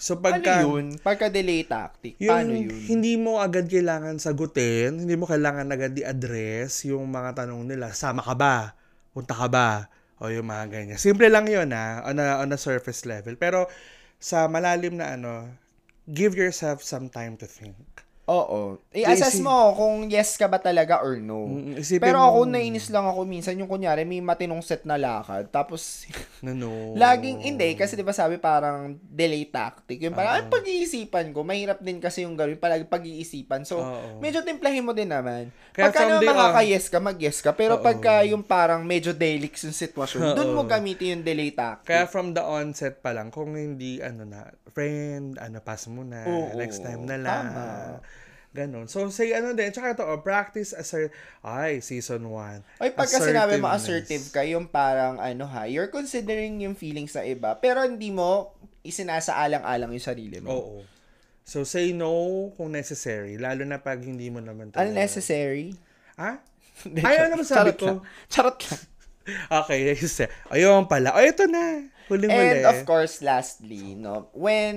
So, 0.00 0.16
pagka, 0.16 0.64
ano 0.64 0.80
yun? 0.80 0.96
Pagka-delay 0.96 1.68
tactic. 1.68 2.16
yung 2.18 2.32
Paano 2.32 2.56
yun? 2.56 2.72
hindi 2.88 3.14
mo 3.20 3.36
agad 3.36 3.68
kailangan 3.68 4.16
sagutin, 4.16 4.96
hindi 4.96 5.14
mo 5.14 5.28
kailangan 5.28 5.68
agad 5.68 5.92
i-address 5.92 6.88
yung 6.88 7.04
mga 7.12 7.44
tanong 7.44 7.68
nila. 7.68 7.92
Sama 7.92 8.24
ka 8.24 8.32
ba? 8.32 8.72
Punta 9.12 9.36
ka 9.36 9.46
ba? 9.46 9.92
O 10.16 10.32
yung 10.32 10.48
mga 10.48 10.72
ganyan. 10.72 10.96
Simple 10.96 11.28
lang 11.28 11.44
yun 11.46 11.68
ha, 11.76 12.00
on 12.08 12.16
a, 12.16 12.40
on 12.40 12.48
a 12.48 12.58
surface 12.58 13.04
level. 13.04 13.36
Pero 13.36 13.68
sa 14.16 14.48
malalim 14.48 14.96
na 14.96 15.20
ano, 15.20 15.52
give 16.12 16.34
yourself 16.34 16.82
some 16.82 17.08
time 17.08 17.36
to 17.38 17.46
think. 17.46 18.04
Oo. 18.30 18.78
I-assess 18.90 19.42
mo 19.42 19.74
kung 19.74 20.06
yes 20.06 20.38
ka 20.38 20.46
ba 20.46 20.56
talaga 20.56 21.02
or 21.02 21.18
no. 21.18 21.50
Isipin 21.74 21.98
Pero 22.00 22.18
mo- 22.20 22.26
ako, 22.30 22.38
nainis 22.46 22.86
lang 22.86 23.02
ako 23.02 23.26
minsan 23.26 23.58
yung 23.58 23.66
kunyari, 23.66 24.06
may 24.06 24.22
matinong 24.22 24.62
set 24.62 24.86
na 24.86 24.94
lakad. 24.94 25.50
Tapos, 25.50 26.06
No, 26.40 26.54
no. 26.54 26.94
laging, 26.94 27.42
hindi. 27.42 27.74
Kasi 27.74 27.92
di 27.92 28.00
ba 28.00 28.14
sabi 28.14 28.38
parang 28.38 28.94
delay 29.02 29.44
tactic. 29.44 29.98
Yung 29.98 30.14
Ah. 30.14 30.16
parang, 30.16 30.32
ay, 30.32 30.44
pag-iisipan 30.48 31.26
ko. 31.30 31.42
Mahirap 31.42 31.82
din 31.82 31.98
kasi 31.98 32.22
yung 32.22 32.32
gawin. 32.32 32.54
Palagi 32.54 32.86
pag-iisipan. 32.86 33.66
So, 33.66 33.76
Oo. 33.76 34.22
medyo 34.22 34.40
timplahin 34.40 34.80
mo 34.80 34.94
din 34.94 35.10
naman. 35.10 35.50
Kaya 35.70 35.90
pagka 35.90 36.06
naman 36.06 36.22
the- 36.22 36.30
makaka-yes 36.30 36.86
ka, 36.86 36.98
mag-yes 36.98 37.38
ka. 37.40 37.50
Pero 37.52 37.76
Oo. 37.76 37.82
pagka 37.82 38.22
yung 38.22 38.40
parang 38.40 38.80
medyo 38.80 39.10
delix 39.10 39.60
yung 39.62 39.74
sitwasyon, 39.74 40.32
doon 40.32 40.54
mo 40.54 40.62
gamitin 40.64 41.18
yung 41.18 41.24
delay 41.26 41.50
tactic. 41.50 41.90
Kaya 41.90 42.06
from 42.06 42.30
the 42.30 42.40
onset 42.40 43.02
pa 43.02 43.10
lang, 43.10 43.28
kung 43.28 43.52
hindi, 43.52 43.98
ano 43.98 44.22
na, 44.22 44.46
friend, 44.70 45.34
ano, 45.36 45.58
pass 45.58 45.90
mo 45.90 46.00
na, 46.00 46.22
Oo, 46.22 46.54
next 46.54 46.78
time 46.78 47.02
na 47.02 47.18
lang. 47.18 47.44
tama. 47.50 47.66
Ganon. 48.50 48.90
So, 48.90 49.06
say 49.14 49.30
ano 49.30 49.54
din, 49.54 49.70
tsaka 49.70 49.94
ito, 49.94 50.02
oh, 50.02 50.18
practice 50.26 50.74
assert, 50.74 51.14
ay, 51.46 51.78
season 51.78 52.26
1. 52.26 52.82
Ay, 52.82 52.90
pagka 52.90 53.22
sinabi 53.22 53.62
mo 53.62 53.70
assertive 53.70 54.26
ka, 54.34 54.42
yung 54.42 54.66
parang, 54.66 55.22
ano 55.22 55.46
ha, 55.46 55.70
you're 55.70 55.86
considering 55.86 56.58
yung 56.58 56.74
feelings 56.74 57.14
sa 57.14 57.22
iba, 57.22 57.54
pero 57.62 57.86
hindi 57.86 58.10
mo 58.10 58.58
isinasaalang-alang 58.82 59.94
yung 59.94 60.02
sarili 60.02 60.42
mo. 60.42 60.50
Oo. 60.50 60.76
So, 61.46 61.62
say 61.62 61.94
no 61.94 62.50
kung 62.58 62.74
necessary, 62.74 63.38
lalo 63.38 63.62
na 63.62 63.78
pag 63.78 64.02
hindi 64.02 64.26
mo 64.34 64.42
naman 64.42 64.74
talaga. 64.74 64.82
Unnecessary? 64.82 65.78
Ha? 66.18 66.42
Ay, 67.06 67.16
ano 67.22 67.38
ba 67.38 67.44
sabi 67.46 67.70
charot 67.70 67.78
ko? 67.78 67.86
lang. 67.86 67.98
Charot 68.26 68.58
lang. 68.66 68.82
Okay, 69.46 69.94
yes. 69.94 70.26
Ayun 70.50 70.90
pala. 70.90 71.14
O, 71.14 71.22
ito 71.22 71.46
na. 71.46 71.86
Huling-huli. 72.10 72.66
And 72.66 72.66
of 72.66 72.82
course, 72.82 73.22
lastly, 73.22 73.94
no, 73.94 74.26
when 74.34 74.74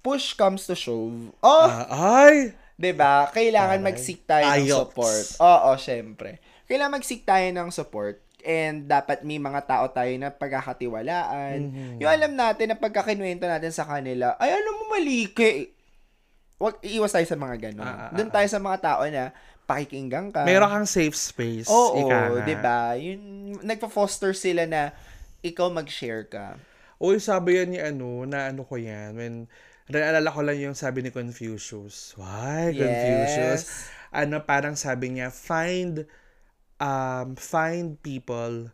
push 0.00 0.32
comes 0.32 0.64
to 0.64 0.74
shove, 0.74 1.32
oh, 1.40 1.66
Ah, 1.68 1.86
ay! 2.26 2.56
'di 2.80 2.92
ba? 2.96 3.28
Kailangan 3.28 3.84
mag-seek 3.84 4.24
tayo 4.24 4.48
ng 4.48 4.64
Ayots. 4.64 4.80
support. 4.88 5.26
Oo, 5.38 5.70
syempre. 5.76 6.40
Kailangan 6.64 6.96
mag-seek 6.96 7.28
tayo 7.28 7.44
ng 7.52 7.68
support 7.68 8.16
and 8.40 8.88
dapat 8.88 9.20
may 9.20 9.36
mga 9.36 9.60
tao 9.68 9.84
tayo 9.92 10.08
na 10.16 10.32
pagkakatiwalaan. 10.32 11.58
Mm-hmm. 11.60 11.96
Yung 12.00 12.08
alam 12.10 12.32
natin 12.32 12.72
na 12.72 12.76
pagkakinuwento 12.80 13.44
natin 13.44 13.68
sa 13.68 13.84
kanila, 13.84 14.32
ay 14.40 14.56
alam 14.56 14.74
mo 14.80 14.84
mali 14.88 15.28
ka 15.28 15.44
eh. 15.44 15.68
Wag 16.56 16.80
iiwas 16.80 17.12
tayo 17.12 17.24
sa 17.28 17.36
mga 17.36 17.56
ganun. 17.68 17.84
Ah, 17.84 18.08
ah, 18.08 18.10
Doon 18.16 18.32
tayo 18.32 18.48
sa 18.48 18.60
mga 18.60 18.78
tao 18.80 19.00
na 19.08 19.32
pakikinggan 19.68 20.32
ka. 20.32 20.44
Meron 20.48 20.72
kang 20.72 20.88
safe 20.88 21.16
space. 21.16 21.68
Oo, 21.68 22.08
nga. 22.08 22.40
'di 22.44 22.56
ba? 22.56 22.96
Yun 22.96 23.20
nagpo-foster 23.60 24.32
sila 24.32 24.64
na 24.64 24.92
ikaw 25.40 25.68
mag-share 25.72 26.24
ka. 26.28 26.56
Uy, 27.00 27.16
sabi 27.16 27.56
yan 27.56 27.68
ni 27.72 27.78
ano, 27.80 28.28
na 28.28 28.52
ano 28.52 28.60
ko 28.60 28.76
yan, 28.76 29.16
when, 29.16 29.48
naalala 29.90 30.28
ko 30.28 30.40
lang 30.40 30.56
yung 30.56 30.72
sabi 30.72 31.02
ni 31.02 31.10
Confucius. 31.10 32.14
Why, 32.14 32.70
Confucius? 32.72 33.34
Yes. 33.36 33.62
Ano, 34.10 34.42
parang 34.42 34.74
sabi 34.74 35.12
niya, 35.12 35.28
find, 35.28 36.06
um, 36.76 37.34
find 37.34 37.98
people 38.00 38.70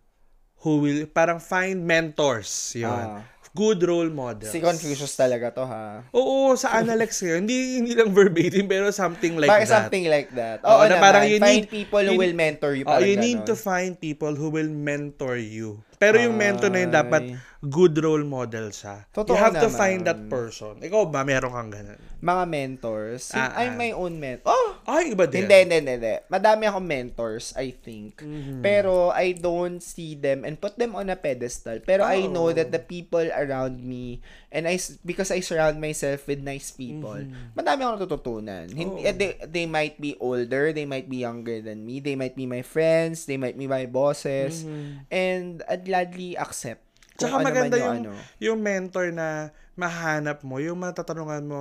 who 0.61 0.73
will, 0.81 1.05
parang 1.07 1.39
find 1.39 1.85
mentors, 1.85 2.73
yun. 2.75 2.89
Ah. 2.91 3.23
good 3.57 3.81
role 3.89 4.13
models. 4.13 4.53
Si 4.53 4.61
Confucius 4.61 5.17
talaga 5.17 5.49
to, 5.49 5.65
ha? 5.65 6.05
Oo, 6.13 6.53
sa 6.55 6.77
Analyx 6.77 7.17
yun. 7.25 7.41
Hindi, 7.41 7.81
hindi 7.81 7.97
lang 7.97 8.13
verbatim, 8.13 8.69
pero 8.69 8.93
something 8.93 9.41
like 9.41 9.49
Bakit 9.49 9.65
that. 9.65 9.77
something 9.89 10.05
like 10.13 10.29
that? 10.37 10.61
Oo, 10.61 10.77
Oo, 10.77 10.85
na 10.85 10.93
naman. 10.93 11.01
parang 11.01 11.25
you 11.25 11.41
Find 11.41 11.65
need- 11.65 11.73
people 11.73 12.05
who 12.05 12.13
you- 12.13 12.21
will 12.21 12.37
mentor 12.37 12.77
you. 12.77 12.85
Oh, 12.85 12.93
Parang 12.93 13.09
you 13.09 13.17
need 13.17 13.49
to 13.49 13.57
find 13.57 13.97
people 13.97 14.37
who 14.37 14.53
will 14.53 14.69
mentor 14.69 15.41
you. 15.41 15.81
Pero 15.97 16.17
yung 16.17 16.35
mentor 16.35 16.69
na 16.69 16.81
yun, 16.81 16.93
dapat 16.93 17.23
good 17.59 17.97
role 17.99 18.23
model 18.23 18.71
siya. 18.71 19.09
Totoo 19.11 19.33
you 19.33 19.41
have 19.41 19.57
to 19.57 19.67
naman. 19.67 19.75
find 19.75 20.01
that 20.05 20.21
person. 20.29 20.79
Ikaw 20.79 21.03
ba, 21.09 21.25
meron 21.25 21.51
kang 21.51 21.71
ganun? 21.73 21.99
Mga 22.17 22.45
mentors. 22.47 23.33
Ah, 23.33 23.51
ah. 23.51 23.61
I'm 23.61 23.75
my 23.75 23.91
own 23.91 24.17
mentor. 24.17 24.47
Oh! 24.49 24.69
Ay, 24.87 25.13
iba 25.13 25.27
din. 25.27 25.45
Hindi, 25.45 25.57
hindi, 25.67 25.93
hindi. 25.99 26.15
Madami 26.29 26.63
akong 26.65 26.87
mentors, 26.87 27.53
I 27.55 27.75
think. 27.75 28.23
Mm-hmm. 28.23 28.61
Pero 28.61 29.11
I 29.11 29.35
don't 29.35 29.81
see 29.81 30.15
them 30.15 30.45
and 30.45 30.57
put 30.57 30.77
them 30.77 30.95
on 30.95 31.09
a 31.09 31.17
pedestal. 31.17 31.81
Pero 31.81 32.07
I 32.07 32.25
know 32.25 32.49
Oh. 32.49 32.55
that 32.55 32.71
the 32.71 32.79
people 32.79 33.27
around 33.27 33.83
me 33.83 34.23
and 34.49 34.65
I 34.65 34.79
because 35.03 35.29
I 35.29 35.43
surround 35.43 35.77
myself 35.77 36.25
with 36.25 36.41
nice 36.41 36.71
people, 36.71 37.19
madami 37.53 37.83
akong 37.83 37.99
natututunan. 37.99 38.71
Hindi, 38.71 38.85
Mm-hmm. 38.87 39.03
Oo. 39.03 39.11
eh, 39.11 39.15
they, 39.17 39.31
they 39.45 39.67
might 39.67 39.99
be 39.99 40.15
older, 40.19 40.71
they 40.71 40.87
might 40.87 41.11
be 41.11 41.21
younger 41.21 41.59
than 41.59 41.83
me, 41.83 41.99
they 41.99 42.15
might 42.15 42.33
be 42.33 42.47
my 42.47 42.63
friends, 42.63 43.27
they 43.27 43.37
might 43.37 43.59
be 43.59 43.67
my 43.67 43.85
bosses, 43.85 44.63
and 45.11 45.61
I'd 45.67 45.86
gladly 45.87 46.35
accept. 46.35 46.83
Tsaka 47.17 47.41
ano 47.41 47.47
maganda 47.47 47.77
yung, 47.79 47.99
ano. 48.03 48.13
yung 48.43 48.59
mentor 48.61 49.15
na 49.15 49.55
mahanap 49.79 50.43
mo, 50.43 50.59
yung 50.59 50.77
matatanungan 50.77 51.45
mo, 51.47 51.61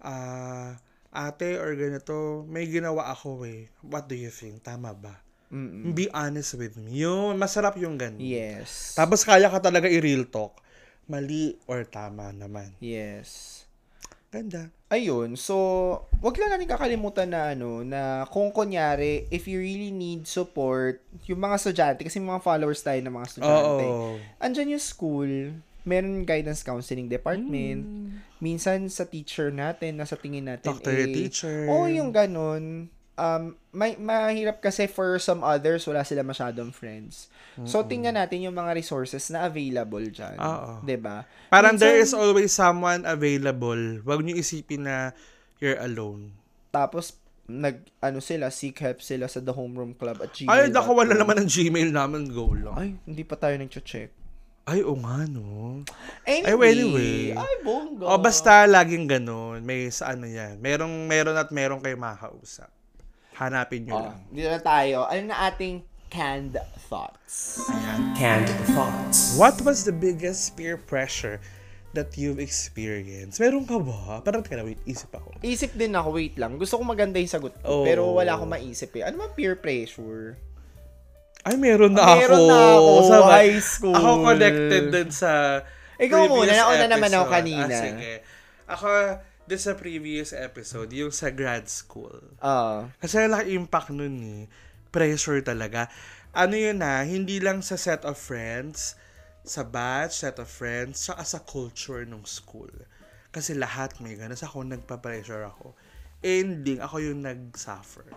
ah, 0.00 0.74
ate 1.12 1.60
or 1.60 1.76
ganito, 1.76 2.42
may 2.48 2.66
ginawa 2.66 3.12
ako 3.12 3.44
eh. 3.44 3.68
What 3.84 4.08
do 4.08 4.16
you 4.16 4.32
think? 4.32 4.64
Tama 4.64 4.96
ba? 4.96 5.20
Mm-mm. 5.52 5.94
Be 5.94 6.10
honest 6.10 6.58
with 6.58 6.74
me. 6.74 7.06
Yun, 7.06 7.38
masarap 7.38 7.78
yung 7.78 7.94
ganun. 7.94 8.18
Yes. 8.18 8.98
Tapos 8.98 9.22
kaya 9.22 9.46
ka 9.46 9.62
talaga 9.62 9.86
i-real 9.86 10.26
talk. 10.26 10.58
Mali 11.06 11.54
or 11.70 11.86
tama 11.86 12.34
naman. 12.34 12.74
yes. 12.82 13.62
Ganda. 14.36 14.68
Ayun, 14.86 15.34
so, 15.34 15.56
wag 16.22 16.36
lang 16.38 16.52
natin 16.54 16.70
kakalimutan 16.70 17.32
na 17.32 17.56
ano, 17.56 17.82
na 17.82 18.22
kung 18.30 18.52
kunyari, 18.54 19.26
if 19.34 19.50
you 19.50 19.58
really 19.58 19.90
need 19.90 20.28
support, 20.28 21.02
yung 21.26 21.42
mga 21.42 21.56
estudyante, 21.58 22.06
kasi 22.06 22.22
mga 22.22 22.44
followers 22.44 22.84
tayo 22.86 23.00
ng 23.02 23.10
mga 23.10 23.26
estudyante, 23.26 23.86
Oo. 23.88 24.20
andyan 24.38 24.78
yung 24.78 24.84
school, 24.84 25.58
meron 25.82 26.22
guidance 26.22 26.62
counseling 26.62 27.10
department, 27.10 27.82
minsan 28.38 28.86
sa 28.86 29.08
teacher 29.08 29.50
natin, 29.50 29.98
nasa 29.98 30.14
tingin 30.14 30.46
natin, 30.46 30.78
to 30.78 30.92
your 30.92 31.10
teacher. 31.10 31.66
Oo, 31.66 31.90
yung 31.90 32.14
ganun. 32.14 32.86
Um, 33.16 33.56
may, 33.72 33.96
mahirap 33.96 34.60
kasi 34.60 34.84
for 34.84 35.16
some 35.16 35.40
others, 35.40 35.88
wala 35.88 36.04
sila 36.04 36.20
masyadong 36.20 36.68
friends. 36.68 37.32
So, 37.64 37.80
tingnan 37.80 38.20
natin 38.20 38.44
yung 38.44 38.52
mga 38.52 38.76
resources 38.76 39.32
na 39.32 39.48
available 39.48 40.04
dyan. 40.12 40.36
Oo. 40.36 40.84
'Di 40.84 41.00
ba? 41.00 41.24
Parang 41.48 41.80
there 41.80 41.96
is 41.96 42.12
Minsan- 42.12 42.20
always 42.20 42.52
someone 42.52 43.08
available. 43.08 44.04
Huwag 44.04 44.20
niyo 44.20 44.36
isipin 44.36 44.84
na 44.84 45.16
you're 45.56 45.80
alone. 45.80 46.36
Tapos, 46.68 47.16
nag, 47.48 47.80
ano 48.04 48.20
sila, 48.20 48.52
seek 48.52 48.76
help 48.84 49.00
sila 49.00 49.24
sa 49.24 49.40
The 49.40 49.56
Homeroom 49.56 49.96
Club 49.96 50.20
at 50.20 50.36
gmail. 50.36 50.52
Ay, 50.52 50.68
naku, 50.68 50.92
wala 50.92 51.16
naman 51.16 51.40
ng 51.40 51.48
Gmail 51.48 51.88
namin. 51.94 52.28
Go 52.28 52.52
lang. 52.52 52.76
Ay, 52.76 52.88
hindi 53.08 53.24
pa 53.24 53.40
tayo 53.40 53.56
nag-check. 53.56 54.12
Ay, 54.66 54.82
oo 54.82 54.98
nga, 54.98 55.24
no. 55.30 55.80
Anyway. 56.26 56.74
Ay, 56.74 56.74
anyway. 56.74 57.16
Ay, 57.38 57.54
bongga. 57.62 58.04
O, 58.10 58.18
basta 58.18 58.66
laging 58.66 59.06
ganun. 59.06 59.62
May 59.62 59.86
sa 59.94 60.12
ano 60.12 60.26
yan. 60.26 60.58
Merong, 60.58 61.06
meron 61.06 61.38
at 61.38 61.54
meron 61.54 61.78
kayo 61.78 61.94
makakausap. 61.94 62.66
Hanapin 63.36 63.84
nyo 63.84 63.92
Oh, 63.94 64.02
lang. 64.06 64.18
dito 64.28 64.48
na 64.48 64.58
tayo. 64.58 65.04
Ano 65.04 65.22
na 65.28 65.46
ating 65.46 65.80
canned 66.08 66.56
thoughts? 66.86 67.60
Canned 68.14 68.48
thoughts. 68.72 69.36
What 69.36 69.60
was 69.60 69.84
the 69.84 69.92
biggest 69.92 70.56
peer 70.56 70.74
pressure 70.74 71.36
that 71.92 72.16
you've 72.16 72.40
experienced? 72.40 73.36
Meron 73.36 73.64
ka 73.64 73.76
ba? 73.76 74.20
Parang 74.20 74.40
teka 74.40 74.56
na, 74.56 74.64
wait, 74.64 74.80
isip 74.82 75.12
ako. 75.12 75.36
Isip 75.40 75.76
din 75.76 75.92
ako, 75.92 76.16
wait 76.16 76.36
lang. 76.36 76.56
Gusto 76.56 76.80
ko 76.80 76.82
maganda 76.82 77.16
yung 77.16 77.28
sagot 77.28 77.52
ko. 77.60 77.64
Oh. 77.66 77.84
Pero 77.84 78.08
wala 78.10 78.34
akong 78.34 78.48
maisip 78.50 78.96
eh. 78.96 79.04
Ano 79.04 79.20
ba 79.20 79.28
peer 79.28 79.52
pressure? 79.54 80.40
Ay, 81.44 81.54
meron 81.54 81.92
na 81.92 82.02
Ah, 82.02 82.16
meron 82.16 82.40
ako. 82.40 82.48
na 82.48 82.58
ako, 82.72 82.92
Sa 83.04 83.16
high 83.28 83.58
school. 83.60 83.94
Ako 83.94 84.08
connected 84.24 84.84
din 84.90 85.08
sa 85.10 85.60
Ikaw 85.96 86.20
muna, 86.24 86.50
nauna 86.50 86.86
naman 86.86 87.08
ako 87.10 87.24
episode. 87.24 87.36
kanina. 87.36 87.68
Ah, 87.68 87.82
sige. 87.82 88.12
Ako, 88.66 88.88
din 89.46 89.62
sa 89.62 89.78
previous 89.78 90.34
episode, 90.34 90.90
yung 90.90 91.14
sa 91.14 91.30
grad 91.30 91.70
school. 91.70 92.18
Ah. 92.42 92.90
Kasi 92.98 93.30
laki 93.30 93.54
impact 93.54 93.94
nun 93.94 94.18
eh. 94.22 94.42
Pressure 94.90 95.42
talaga. 95.46 95.86
Ano 96.34 96.58
yun 96.58 96.82
na, 96.82 97.06
hindi 97.06 97.38
lang 97.38 97.62
sa 97.62 97.78
set 97.78 98.02
of 98.02 98.18
friends, 98.18 98.98
sa 99.46 99.62
batch, 99.62 100.26
set 100.26 100.36
of 100.42 100.50
friends, 100.50 101.06
saka 101.06 101.22
sa 101.22 101.38
culture 101.46 102.02
ng 102.02 102.26
school. 102.26 102.70
Kasi 103.30 103.54
lahat 103.54 104.02
may 104.02 104.18
gano'n. 104.18 104.34
Sa 104.34 104.50
ako, 104.50 104.66
nagpa-pressure 104.66 105.46
ako. 105.46 105.78
Ending, 106.20 106.82
ako 106.82 107.00
yung 107.00 107.22
nag-suffer. 107.22 108.08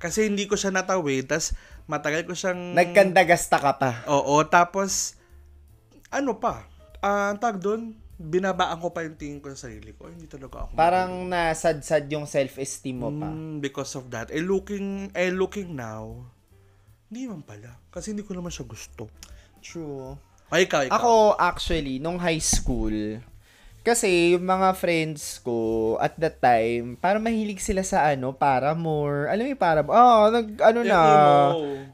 Kasi 0.00 0.24
hindi 0.24 0.48
ko 0.48 0.56
siya 0.56 0.72
natawid, 0.72 1.28
tas 1.28 1.52
matagal 1.84 2.24
ko 2.24 2.32
siyang... 2.32 2.72
Nagkandagasta 2.72 3.60
ka 3.60 3.72
pa. 3.76 3.90
Oo, 4.08 4.40
tapos, 4.48 5.20
ano 6.08 6.40
pa, 6.40 6.64
ah, 7.04 7.34
ang 7.34 7.38
tag 7.42 7.60
doon, 7.60 7.92
binabaan 8.20 8.76
ko 8.84 8.92
pa 8.92 9.00
yung 9.00 9.16
tingin 9.16 9.40
ko 9.40 9.48
sa 9.56 9.64
sarili 9.64 9.96
ko. 9.96 10.12
Ay, 10.12 10.20
hindi 10.20 10.28
talaga 10.28 10.68
ako. 10.68 10.76
Parang 10.76 11.24
nasadsad 11.24 12.04
yung 12.12 12.28
self-esteem 12.28 12.96
mo 13.00 13.08
pa. 13.08 13.32
Mm, 13.32 13.64
because 13.64 13.96
of 13.96 14.12
that. 14.12 14.28
Eh, 14.28 14.44
looking, 14.44 15.08
eh, 15.16 15.32
looking 15.32 15.72
now, 15.72 16.20
hindi 17.08 17.24
man 17.24 17.40
pala. 17.40 17.80
Kasi 17.88 18.12
hindi 18.12 18.20
ko 18.20 18.36
naman 18.36 18.52
siya 18.52 18.68
gusto. 18.68 19.08
True. 19.64 20.20
Ay, 20.52 20.68
ikaw, 20.68 20.84
ikaw. 20.84 21.00
Ako, 21.00 21.12
actually, 21.40 21.96
nung 21.96 22.20
high 22.20 22.42
school, 22.44 22.92
kasi 23.80 24.32
yung 24.32 24.44
mga 24.44 24.72
friends 24.72 25.40
ko 25.40 25.56
at 25.96 26.12
that 26.14 26.36
time, 26.36 26.94
parang 26.94 27.20
mahilig 27.20 27.58
sila 27.58 27.80
sa 27.80 28.04
ano, 28.06 28.30
para 28.30 28.72
more. 28.72 29.26
Alam 29.26 29.42
mo 29.42 29.50
yung 29.50 29.60
para 29.60 29.80
Oh, 29.82 30.28
nag 30.28 30.46
ano 30.58 30.78
Yung 30.78 30.90
na. 30.90 31.00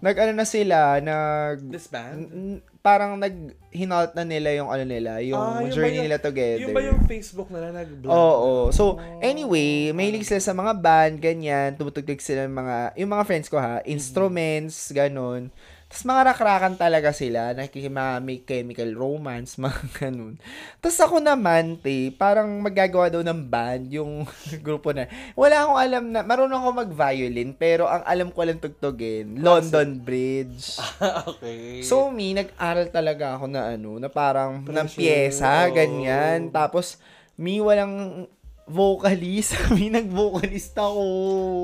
Nag 0.00 0.16
ano 0.16 0.32
na 0.34 0.44
sila, 0.44 0.98
nag 0.98 1.62
Disband? 1.62 2.26
n- 2.26 2.62
parang 2.80 3.14
nag 3.16 3.34
hinalt 3.70 4.14
na 4.14 4.22
nila 4.22 4.54
yung 4.54 4.66
ano 4.66 4.82
nila, 4.82 5.18
yung 5.20 5.34
Ah, 5.34 5.58
yun 5.58 5.68
ba 5.68 5.74
journey 5.74 5.94
yung- 5.96 6.06
nila 6.06 6.18
together. 6.18 6.62
Yung 6.62 6.70
ba 6.72 6.82
yung 6.82 7.02
Facebook 7.02 7.50
nila 7.50 7.70
nag-vlog? 7.72 8.06
Oo. 8.08 8.70
So, 8.70 8.94
anyway, 9.18 9.90
mahilig 9.90 10.22
sila 10.22 10.38
sa 10.38 10.52
mga 10.52 10.72
band, 10.72 11.14
ganyan. 11.18 11.74
Tumutugtog 11.74 12.18
sila 12.18 12.46
ng 12.46 12.54
mga, 12.56 12.76
yung 12.96 13.10
mga 13.10 13.24
friends 13.24 13.46
ko 13.46 13.58
ha, 13.58 13.82
instruments, 13.84 14.90
ganun. 14.90 15.50
Tapos 15.86 16.02
mga 16.02 16.22
rakrakan 16.34 16.74
talaga 16.74 17.14
sila, 17.14 17.54
nakikima 17.54 18.18
may 18.18 18.42
chemical 18.42 18.90
romance, 18.90 19.54
mga 19.62 19.82
ganun. 19.94 20.34
Tapos 20.82 20.98
ako 20.98 21.22
naman, 21.22 21.78
te, 21.78 22.10
parang 22.10 22.58
magagawa 22.58 23.06
daw 23.06 23.22
ng 23.22 23.40
band 23.46 23.94
yung 23.94 24.26
grupo 24.66 24.90
na. 24.90 25.06
Wala 25.38 25.62
akong 25.62 25.78
alam 25.78 26.04
na, 26.10 26.26
marunong 26.26 26.58
ako 26.58 26.70
mag-violin, 26.82 27.54
pero 27.54 27.86
ang 27.86 28.02
alam 28.02 28.34
ko 28.34 28.42
lang 28.42 28.58
tugtugin, 28.58 29.38
London 29.38 30.02
Bridge. 30.02 30.74
okay. 31.30 31.86
So 31.86 32.10
me, 32.10 32.34
nag-aral 32.34 32.90
talaga 32.90 33.38
ako 33.38 33.46
na 33.46 33.78
ano, 33.78 34.02
na 34.02 34.10
parang 34.10 34.66
ng 34.66 34.66
Pressure. 34.66 34.98
pyesa, 34.98 35.70
Oo. 35.70 35.72
ganyan. 35.72 36.50
Tapos, 36.50 36.98
me 37.38 37.62
walang 37.62 38.26
vocalist. 38.66 39.54
me 39.74 39.86
nag-vocalist 39.88 40.74
ako. 40.74 41.04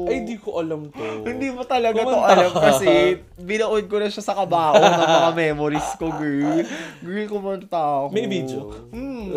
Ay, 0.07 0.23
di 0.23 0.39
ko 0.39 0.63
alam 0.63 0.87
to. 0.89 1.03
Hindi 1.27 1.51
mo 1.51 1.67
talaga 1.67 1.99
to 1.99 2.07
Kumanta 2.07 2.31
alam 2.31 2.51
ka. 2.55 2.63
kasi 2.63 3.19
binood 3.35 3.91
ko 3.91 3.99
na 3.99 4.07
siya 4.07 4.23
sa 4.23 4.39
kabao 4.39 4.79
ng 4.79 5.11
mga 5.11 5.31
memories 5.35 5.89
ko, 5.99 6.15
girl. 6.15 6.63
Girl, 7.03 7.27
kumanta 7.27 7.79
ako. 7.79 8.07
May 8.15 8.27
video? 8.31 8.71
Hmm. 8.95 9.35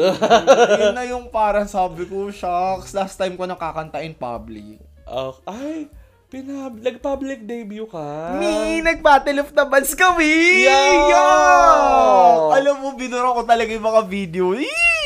Yun 0.77 0.93
na 0.93 1.03
yung 1.09 1.25
parang 1.33 1.65
sabi 1.65 2.05
ko, 2.05 2.29
shucks, 2.29 2.93
last 2.93 3.17
time 3.17 3.33
ko 3.33 3.49
nakakanta 3.49 4.05
in 4.05 4.13
public. 4.13 4.77
Ah, 5.05 5.33
ay, 5.49 5.89
pinab 6.29 6.77
nag-public 6.77 7.45
debut 7.45 7.89
ka. 7.89 8.37
Me, 8.37 8.81
nag-Battle 8.81 9.41
of 9.41 9.49
the 9.53 9.65
Bands 9.65 9.93
kami! 9.97 10.65
Yeah! 10.65 11.09
Yeah! 11.09 12.57
Alam 12.61 12.75
mo, 12.81 12.87
binura 12.93 13.33
ko 13.33 13.41
talaga 13.41 13.73
yung 13.73 13.85
mga 13.85 14.01
video. 14.05 14.53
Eee! 14.53 15.04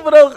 Sobrang, 0.00 0.28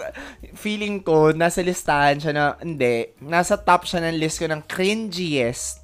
feeling 0.52 1.00
ko, 1.00 1.32
nasa 1.32 1.64
listahan 1.64 2.20
siya 2.20 2.32
na, 2.36 2.44
hindi, 2.60 3.16
nasa 3.18 3.56
top 3.56 3.88
siya 3.88 4.04
ng 4.04 4.20
list 4.20 4.36
ko 4.36 4.46
ng 4.46 4.60
cringiest 4.68 5.80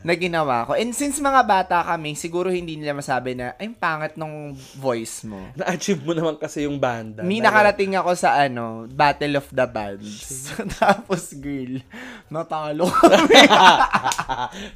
na 0.00 0.16
ginawa 0.16 0.64
ko. 0.64 0.72
And 0.72 0.96
since 0.96 1.20
mga 1.20 1.44
bata 1.44 1.84
kami, 1.84 2.16
siguro 2.16 2.48
hindi 2.48 2.72
nila 2.72 2.96
masabi 2.96 3.36
na, 3.36 3.52
ay, 3.60 3.68
pangit 3.76 4.16
nung 4.16 4.56
voice 4.80 5.28
mo. 5.28 5.36
Na-achieve 5.60 6.00
mo 6.00 6.16
naman 6.16 6.40
kasi 6.40 6.64
yung 6.64 6.80
banda. 6.80 7.20
Na- 7.20 7.28
nakarating 7.44 7.92
ako 8.00 8.16
sa, 8.16 8.40
ano, 8.40 8.88
Battle 8.88 9.36
of 9.36 9.48
the 9.52 9.66
Bands. 9.68 10.48
Tapos, 10.80 11.36
girl, 11.36 11.84
natalo 12.32 12.88
kami. 12.96 13.44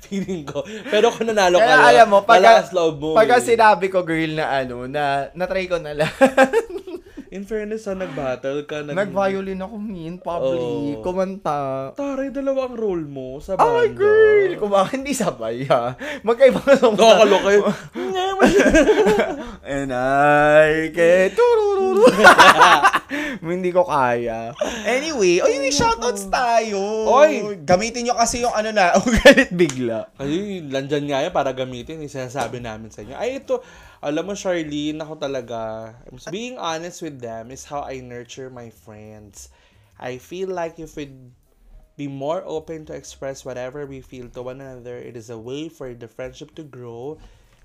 Feeling 0.05 0.45
ko. 0.45 0.61
Pero 0.93 1.09
kung 1.09 1.25
nanalo 1.25 1.57
ka, 1.57 1.73
Kaya 1.73 2.05
alam 2.05 2.09
mo, 2.13 2.19
pagka, 2.21 2.69
loob 2.77 2.95
mo. 3.01 3.11
pagka 3.17 3.41
eh. 3.41 3.47
sinabi 3.49 3.89
ko, 3.89 4.05
girl, 4.05 4.37
na 4.37 4.61
ano, 4.61 4.85
na 4.85 5.33
natry 5.33 5.73
ko 5.73 5.81
na 5.81 5.97
lang. 5.97 6.13
In 7.35 7.43
fairness, 7.43 7.91
ha, 7.91 7.99
nag-battle 7.99 8.63
ka. 8.63 8.87
Nag- 8.87 8.95
Nag-violin 8.95 9.59
ako, 9.59 9.75
min, 9.83 10.23
public, 10.23 10.55
Oo. 10.55 11.03
kumanta. 11.03 11.91
Taray, 11.99 12.31
dalawang 12.31 12.79
role 12.79 13.11
mo 13.11 13.43
sa 13.43 13.59
banda. 13.59 13.83
Ay, 13.83 13.91
girl! 13.91 14.55
Kung 14.63 14.71
bakit 14.79 15.03
hindi 15.03 15.19
sabay, 15.19 15.67
ha? 15.67 15.99
Magkaiba 16.23 16.63
ka 16.63 16.79
sa 16.79 16.95
yun. 16.95 16.97
Nga, 16.97 17.27
wala 17.27 17.37
And 19.75 19.91
I 19.91 20.95
get... 20.95 21.35
Hindi 23.45 23.71
ko 23.71 23.87
kaya. 23.87 24.53
Anyway, 24.85 25.41
oy, 25.41 25.55
may 25.61 25.75
shoutouts 25.75 26.29
tayo. 26.29 26.81
Oy! 27.09 27.61
Gamitin 27.63 28.09
nyo 28.09 28.15
kasi 28.17 28.43
yung 28.43 28.55
ano 28.55 28.71
na, 28.73 28.97
oh, 28.97 29.05
galit 29.25 29.53
bigla. 29.53 30.09
Ay, 30.19 30.65
landyan 30.65 31.05
nga 31.09 31.23
yan 31.25 31.35
para 31.35 31.53
gamitin. 31.53 32.03
Yung 32.03 32.13
sinasabi 32.13 32.61
namin 32.61 32.91
sa 32.91 33.05
inyo. 33.05 33.17
Ay, 33.17 33.43
ito, 33.43 33.61
alam 34.05 34.29
mo, 34.29 34.37
Charlene, 34.37 35.01
ako 35.01 35.17
talaga, 35.17 35.93
being 36.29 36.61
honest 36.61 37.01
with 37.01 37.25
them 37.25 37.49
is 37.49 37.65
how 37.65 37.81
I 37.81 38.05
nurture 38.05 38.53
my 38.53 38.69
friends. 38.69 39.49
I 39.97 40.21
feel 40.21 40.53
like 40.53 40.77
if 40.77 40.93
we 41.01 41.09
be 41.97 42.05
more 42.05 42.45
open 42.45 42.85
to 42.85 42.93
express 42.93 43.49
whatever 43.49 43.89
we 43.89 44.05
feel 44.05 44.29
to 44.37 44.45
one 44.45 44.61
another, 44.61 45.01
it 45.01 45.17
is 45.17 45.33
a 45.33 45.39
way 45.39 45.73
for 45.73 45.97
the 45.97 46.05
friendship 46.05 46.53
to 46.61 46.63
grow 46.67 47.17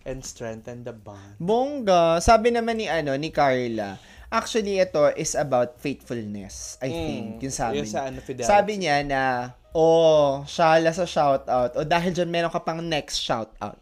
and 0.07 0.23
strengthen 0.23 0.87
the 0.87 0.95
bond. 0.95 1.35
Bongga. 1.43 2.23
Sabi 2.23 2.55
naman 2.55 2.79
ni 2.79 2.87
ano, 2.87 3.19
ni 3.19 3.35
Carla, 3.35 3.99
actually 4.31 4.79
ito 4.79 5.11
is 5.19 5.35
about 5.35 5.75
faithfulness, 5.81 6.79
I 6.79 6.87
think. 6.87 7.43
Yung 7.43 7.51
sabi 7.51 7.83
Yung 7.83 7.89
sa 7.89 8.07
ano, 8.07 8.23
fidelity. 8.23 8.47
Sabi 8.47 8.73
niya 8.79 9.03
na, 9.03 9.51
oh, 9.75 10.47
shala 10.47 10.95
sa 10.95 11.03
shoutout. 11.03 11.75
O 11.75 11.83
dahil 11.83 12.15
dyan 12.15 12.31
meron 12.31 12.53
ka 12.53 12.63
pang 12.63 12.79
next 12.79 13.19
shoutout. 13.19 13.75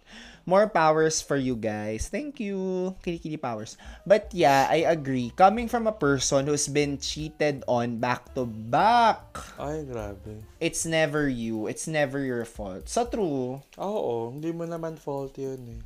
More 0.48 0.72
powers 0.72 1.20
for 1.20 1.36
you 1.36 1.60
guys. 1.60 2.08
Thank 2.08 2.40
you. 2.40 2.96
Kilikili 3.04 3.36
powers. 3.36 3.76
But 4.08 4.32
yeah, 4.32 4.64
I 4.72 4.88
agree. 4.88 5.36
Coming 5.36 5.68
from 5.68 5.86
a 5.86 5.92
person 5.92 6.48
who's 6.48 6.72
been 6.72 7.04
cheated 7.04 7.68
on 7.68 8.00
back 8.00 8.32
to 8.40 8.48
back, 8.48 9.20
Ay, 9.60 9.84
grabe. 9.84 10.40
it's 10.64 10.88
never 10.88 11.28
you. 11.28 11.68
It's 11.68 11.84
never 11.84 12.24
your 12.24 12.48
fault. 12.48 12.88
So 12.88 13.04
true. 13.12 13.60
Oo, 13.76 14.32
hindi 14.32 14.56
mo 14.56 14.64
naman 14.64 14.96
fault 14.96 15.36
yun 15.36 15.60
eh. 15.68 15.82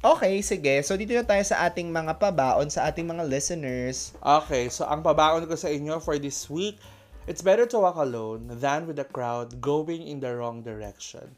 Okay, 0.00 0.40
sige. 0.40 0.80
So 0.80 0.96
dito 0.96 1.12
na 1.12 1.20
tayo 1.20 1.44
sa 1.44 1.68
ating 1.68 1.92
mga 1.92 2.16
pabaon, 2.16 2.72
sa 2.72 2.88
ating 2.88 3.04
mga 3.04 3.28
listeners. 3.28 4.16
Okay, 4.24 4.72
so 4.72 4.88
ang 4.88 5.04
pabaon 5.04 5.44
ko 5.44 5.60
sa 5.60 5.68
inyo 5.68 6.00
for 6.00 6.16
this 6.16 6.48
week, 6.48 6.80
it's 7.28 7.44
better 7.44 7.68
to 7.68 7.84
walk 7.84 8.00
alone 8.00 8.48
than 8.64 8.88
with 8.88 8.96
a 8.96 9.08
crowd 9.08 9.60
going 9.60 10.00
in 10.08 10.24
the 10.24 10.32
wrong 10.32 10.64
direction. 10.64 11.36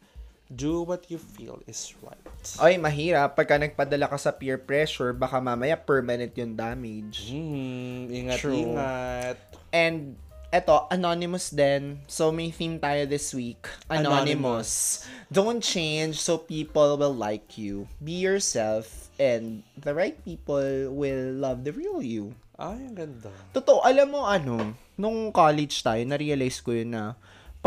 Do 0.49 0.81
what 0.81 1.13
you 1.13 1.21
feel 1.21 1.61
is 1.69 1.93
right. 2.01 2.17
Ay, 2.57 2.81
mahirap. 2.81 3.37
Pagka 3.37 3.61
nagpadala 3.61 4.09
ka 4.09 4.17
sa 4.17 4.33
peer 4.33 4.57
pressure, 4.57 5.13
baka 5.13 5.37
mamaya 5.37 5.77
permanent 5.77 6.33
yung 6.33 6.57
damage. 6.57 7.29
Hmm, 7.29 8.09
ingat, 8.09 8.41
True. 8.41 8.57
ingat. 8.57 9.37
And, 9.69 10.17
eto, 10.49 10.89
anonymous 10.89 11.53
din. 11.53 12.01
So, 12.09 12.33
may 12.33 12.49
theme 12.49 12.81
tayo 12.81 13.05
this 13.05 13.37
week. 13.37 13.69
Anonymous. 13.93 15.05
Don't 15.29 15.61
change 15.61 16.17
so 16.17 16.41
people 16.41 16.97
will 16.97 17.13
like 17.13 17.61
you. 17.61 17.85
Be 18.01 18.17
yourself 18.17 19.13
and 19.21 19.61
the 19.77 19.93
right 19.93 20.17
people 20.25 20.89
will 20.89 21.37
love 21.37 21.69
the 21.69 21.77
real 21.77 22.01
you. 22.01 22.33
Ay, 22.57 22.89
ang 22.89 22.97
ganda. 22.97 23.31
Totoo, 23.53 23.85
alam 23.85 24.11
mo 24.11 24.25
ano, 24.25 24.75
nung 24.99 25.31
college 25.31 25.79
tayo, 25.85 26.03
na-realize 26.03 26.59
ko 26.59 26.75
yun 26.75 26.91
na 26.91 27.15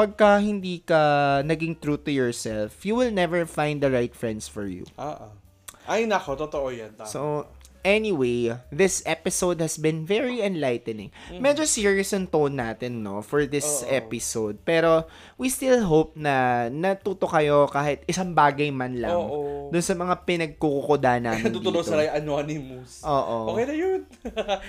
pagka 0.02 0.42
hindi 0.42 0.82
ka 0.82 1.46
naging 1.46 1.78
true 1.78 2.02
to 2.02 2.10
yourself, 2.10 2.82
you 2.82 2.98
will 2.98 3.14
never 3.14 3.46
find 3.46 3.86
the 3.86 3.92
right 3.94 4.18
friends 4.18 4.50
for 4.50 4.66
you. 4.66 4.82
Ah, 4.98 5.30
ah. 5.30 5.32
Ay, 5.86 6.10
nako, 6.10 6.34
totoo 6.34 6.74
yan. 6.74 6.98
Tama. 6.98 7.06
So, 7.06 7.46
anyway, 7.82 8.54
this 8.70 9.02
episode 9.06 9.62
has 9.62 9.78
been 9.78 10.06
very 10.06 10.42
enlightening. 10.42 11.12
Medyo 11.30 11.66
serious 11.66 12.14
ang 12.14 12.28
tone 12.28 12.58
natin, 12.58 13.02
no, 13.02 13.22
for 13.22 13.46
this 13.46 13.84
episode. 13.86 14.62
Pero, 14.64 15.06
we 15.38 15.50
still 15.50 15.84
hope 15.84 16.14
na 16.16 16.68
natuto 16.70 17.26
kayo 17.26 17.66
kahit 17.68 18.02
isang 18.06 18.34
bagay 18.34 18.70
man 18.70 18.98
lang 18.98 19.14
Oo. 19.14 19.70
dun 19.70 19.84
sa 19.84 19.94
mga 19.94 20.24
pinagkukuda 20.24 21.20
namin 21.20 21.52
Tutulong 21.58 21.84
dito. 21.84 21.92
sa 21.92 22.00
rin 22.00 22.12
anonymous. 22.12 23.02
Oo. 23.04 23.54
Okay 23.56 23.66
na 23.68 23.76
yun. 23.76 24.00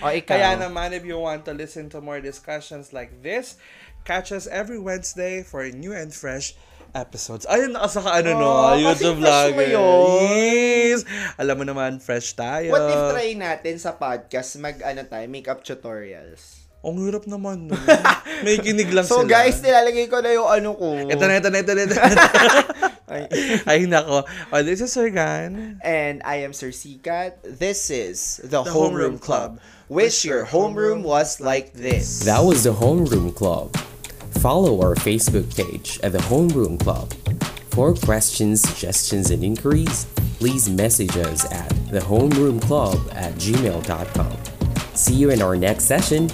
O, 0.00 0.10
ikaw. 0.10 0.32
Kaya 0.34 0.50
naman, 0.58 0.92
if 0.92 1.04
you 1.04 1.16
want 1.16 1.44
to 1.44 1.52
listen 1.52 1.88
to 1.88 2.00
more 2.00 2.20
discussions 2.20 2.90
like 2.90 3.22
this, 3.22 3.56
catch 4.02 4.34
us 4.34 4.50
every 4.50 4.82
Wednesday 4.82 5.46
for 5.46 5.62
new 5.70 5.94
and 5.94 6.10
fresh 6.10 6.58
episodes. 6.92 7.48
Ayun, 7.48 7.72
nakasaka 7.72 8.20
ano 8.20 8.30
no, 8.36 8.48
Oh, 8.48 8.72
kasi 8.72 9.04
YouTube 9.08 9.18
fresh 9.20 9.52
mo 9.52 9.62
vlogger. 9.64 9.80
Yes! 10.28 11.00
Alam 11.40 11.54
mo 11.60 11.64
naman, 11.64 11.90
fresh 11.98 12.36
tayo. 12.36 12.72
What 12.72 12.84
if 12.88 13.00
try 13.16 13.32
natin 13.32 13.76
sa 13.76 13.96
podcast 13.96 14.60
mag, 14.60 14.76
ano 14.84 15.02
tayo, 15.04 15.24
makeup 15.28 15.64
tutorials? 15.64 16.62
Ang 16.82 16.98
hirap 16.98 17.30
naman 17.30 17.70
no. 17.70 17.78
May 18.44 18.58
kinig 18.58 18.90
lang 18.90 19.06
So, 19.06 19.22
sila. 19.22 19.46
guys, 19.46 19.62
nilalagay 19.62 20.10
ko 20.10 20.18
na 20.18 20.34
yung 20.34 20.50
ano 20.50 20.74
ko. 20.74 20.98
Ito 20.98 21.24
na, 21.24 21.38
ito 21.38 21.48
na, 21.48 21.58
ito 21.62 21.72
na, 21.72 21.82
ito 21.86 21.94
na. 21.94 22.04
Ay. 23.06 23.22
Ay, 23.70 23.80
nako. 23.86 24.26
Oh, 24.50 24.62
this 24.66 24.82
is 24.82 24.90
Sir 24.90 25.06
Gan. 25.14 25.78
And 25.86 26.18
I 26.26 26.42
am 26.42 26.50
Sir 26.50 26.74
Sikat. 26.74 27.38
This 27.46 27.86
is 27.92 28.42
the, 28.42 28.66
The 28.66 28.72
Homeroom 28.72 28.74
Homeroom 28.74 29.16
Club. 29.22 29.62
Club. 29.62 29.68
Wish 29.92 30.24
your 30.24 30.48
homeroom 30.48 31.04
was 31.04 31.38
like 31.38 31.76
this. 31.76 32.24
That 32.24 32.40
was 32.42 32.64
the 32.64 32.72
Homeroom 32.72 33.30
Club. 33.36 33.76
Follow 34.42 34.80
our 34.82 34.96
Facebook 34.96 35.54
page 35.54 36.00
at 36.02 36.10
the 36.10 36.18
Homeroom 36.18 36.76
Club. 36.80 37.12
For 37.70 37.94
questions, 37.94 38.60
suggestions, 38.60 39.30
and 39.30 39.44
inquiries, 39.44 40.06
please 40.40 40.68
message 40.68 41.16
us 41.16 41.44
at 41.52 41.70
thehomeroomclub 41.92 43.14
at 43.14 43.34
gmail.com. 43.34 44.36
See 44.96 45.14
you 45.14 45.30
in 45.30 45.42
our 45.42 45.54
next 45.54 45.84
session. 45.84 46.28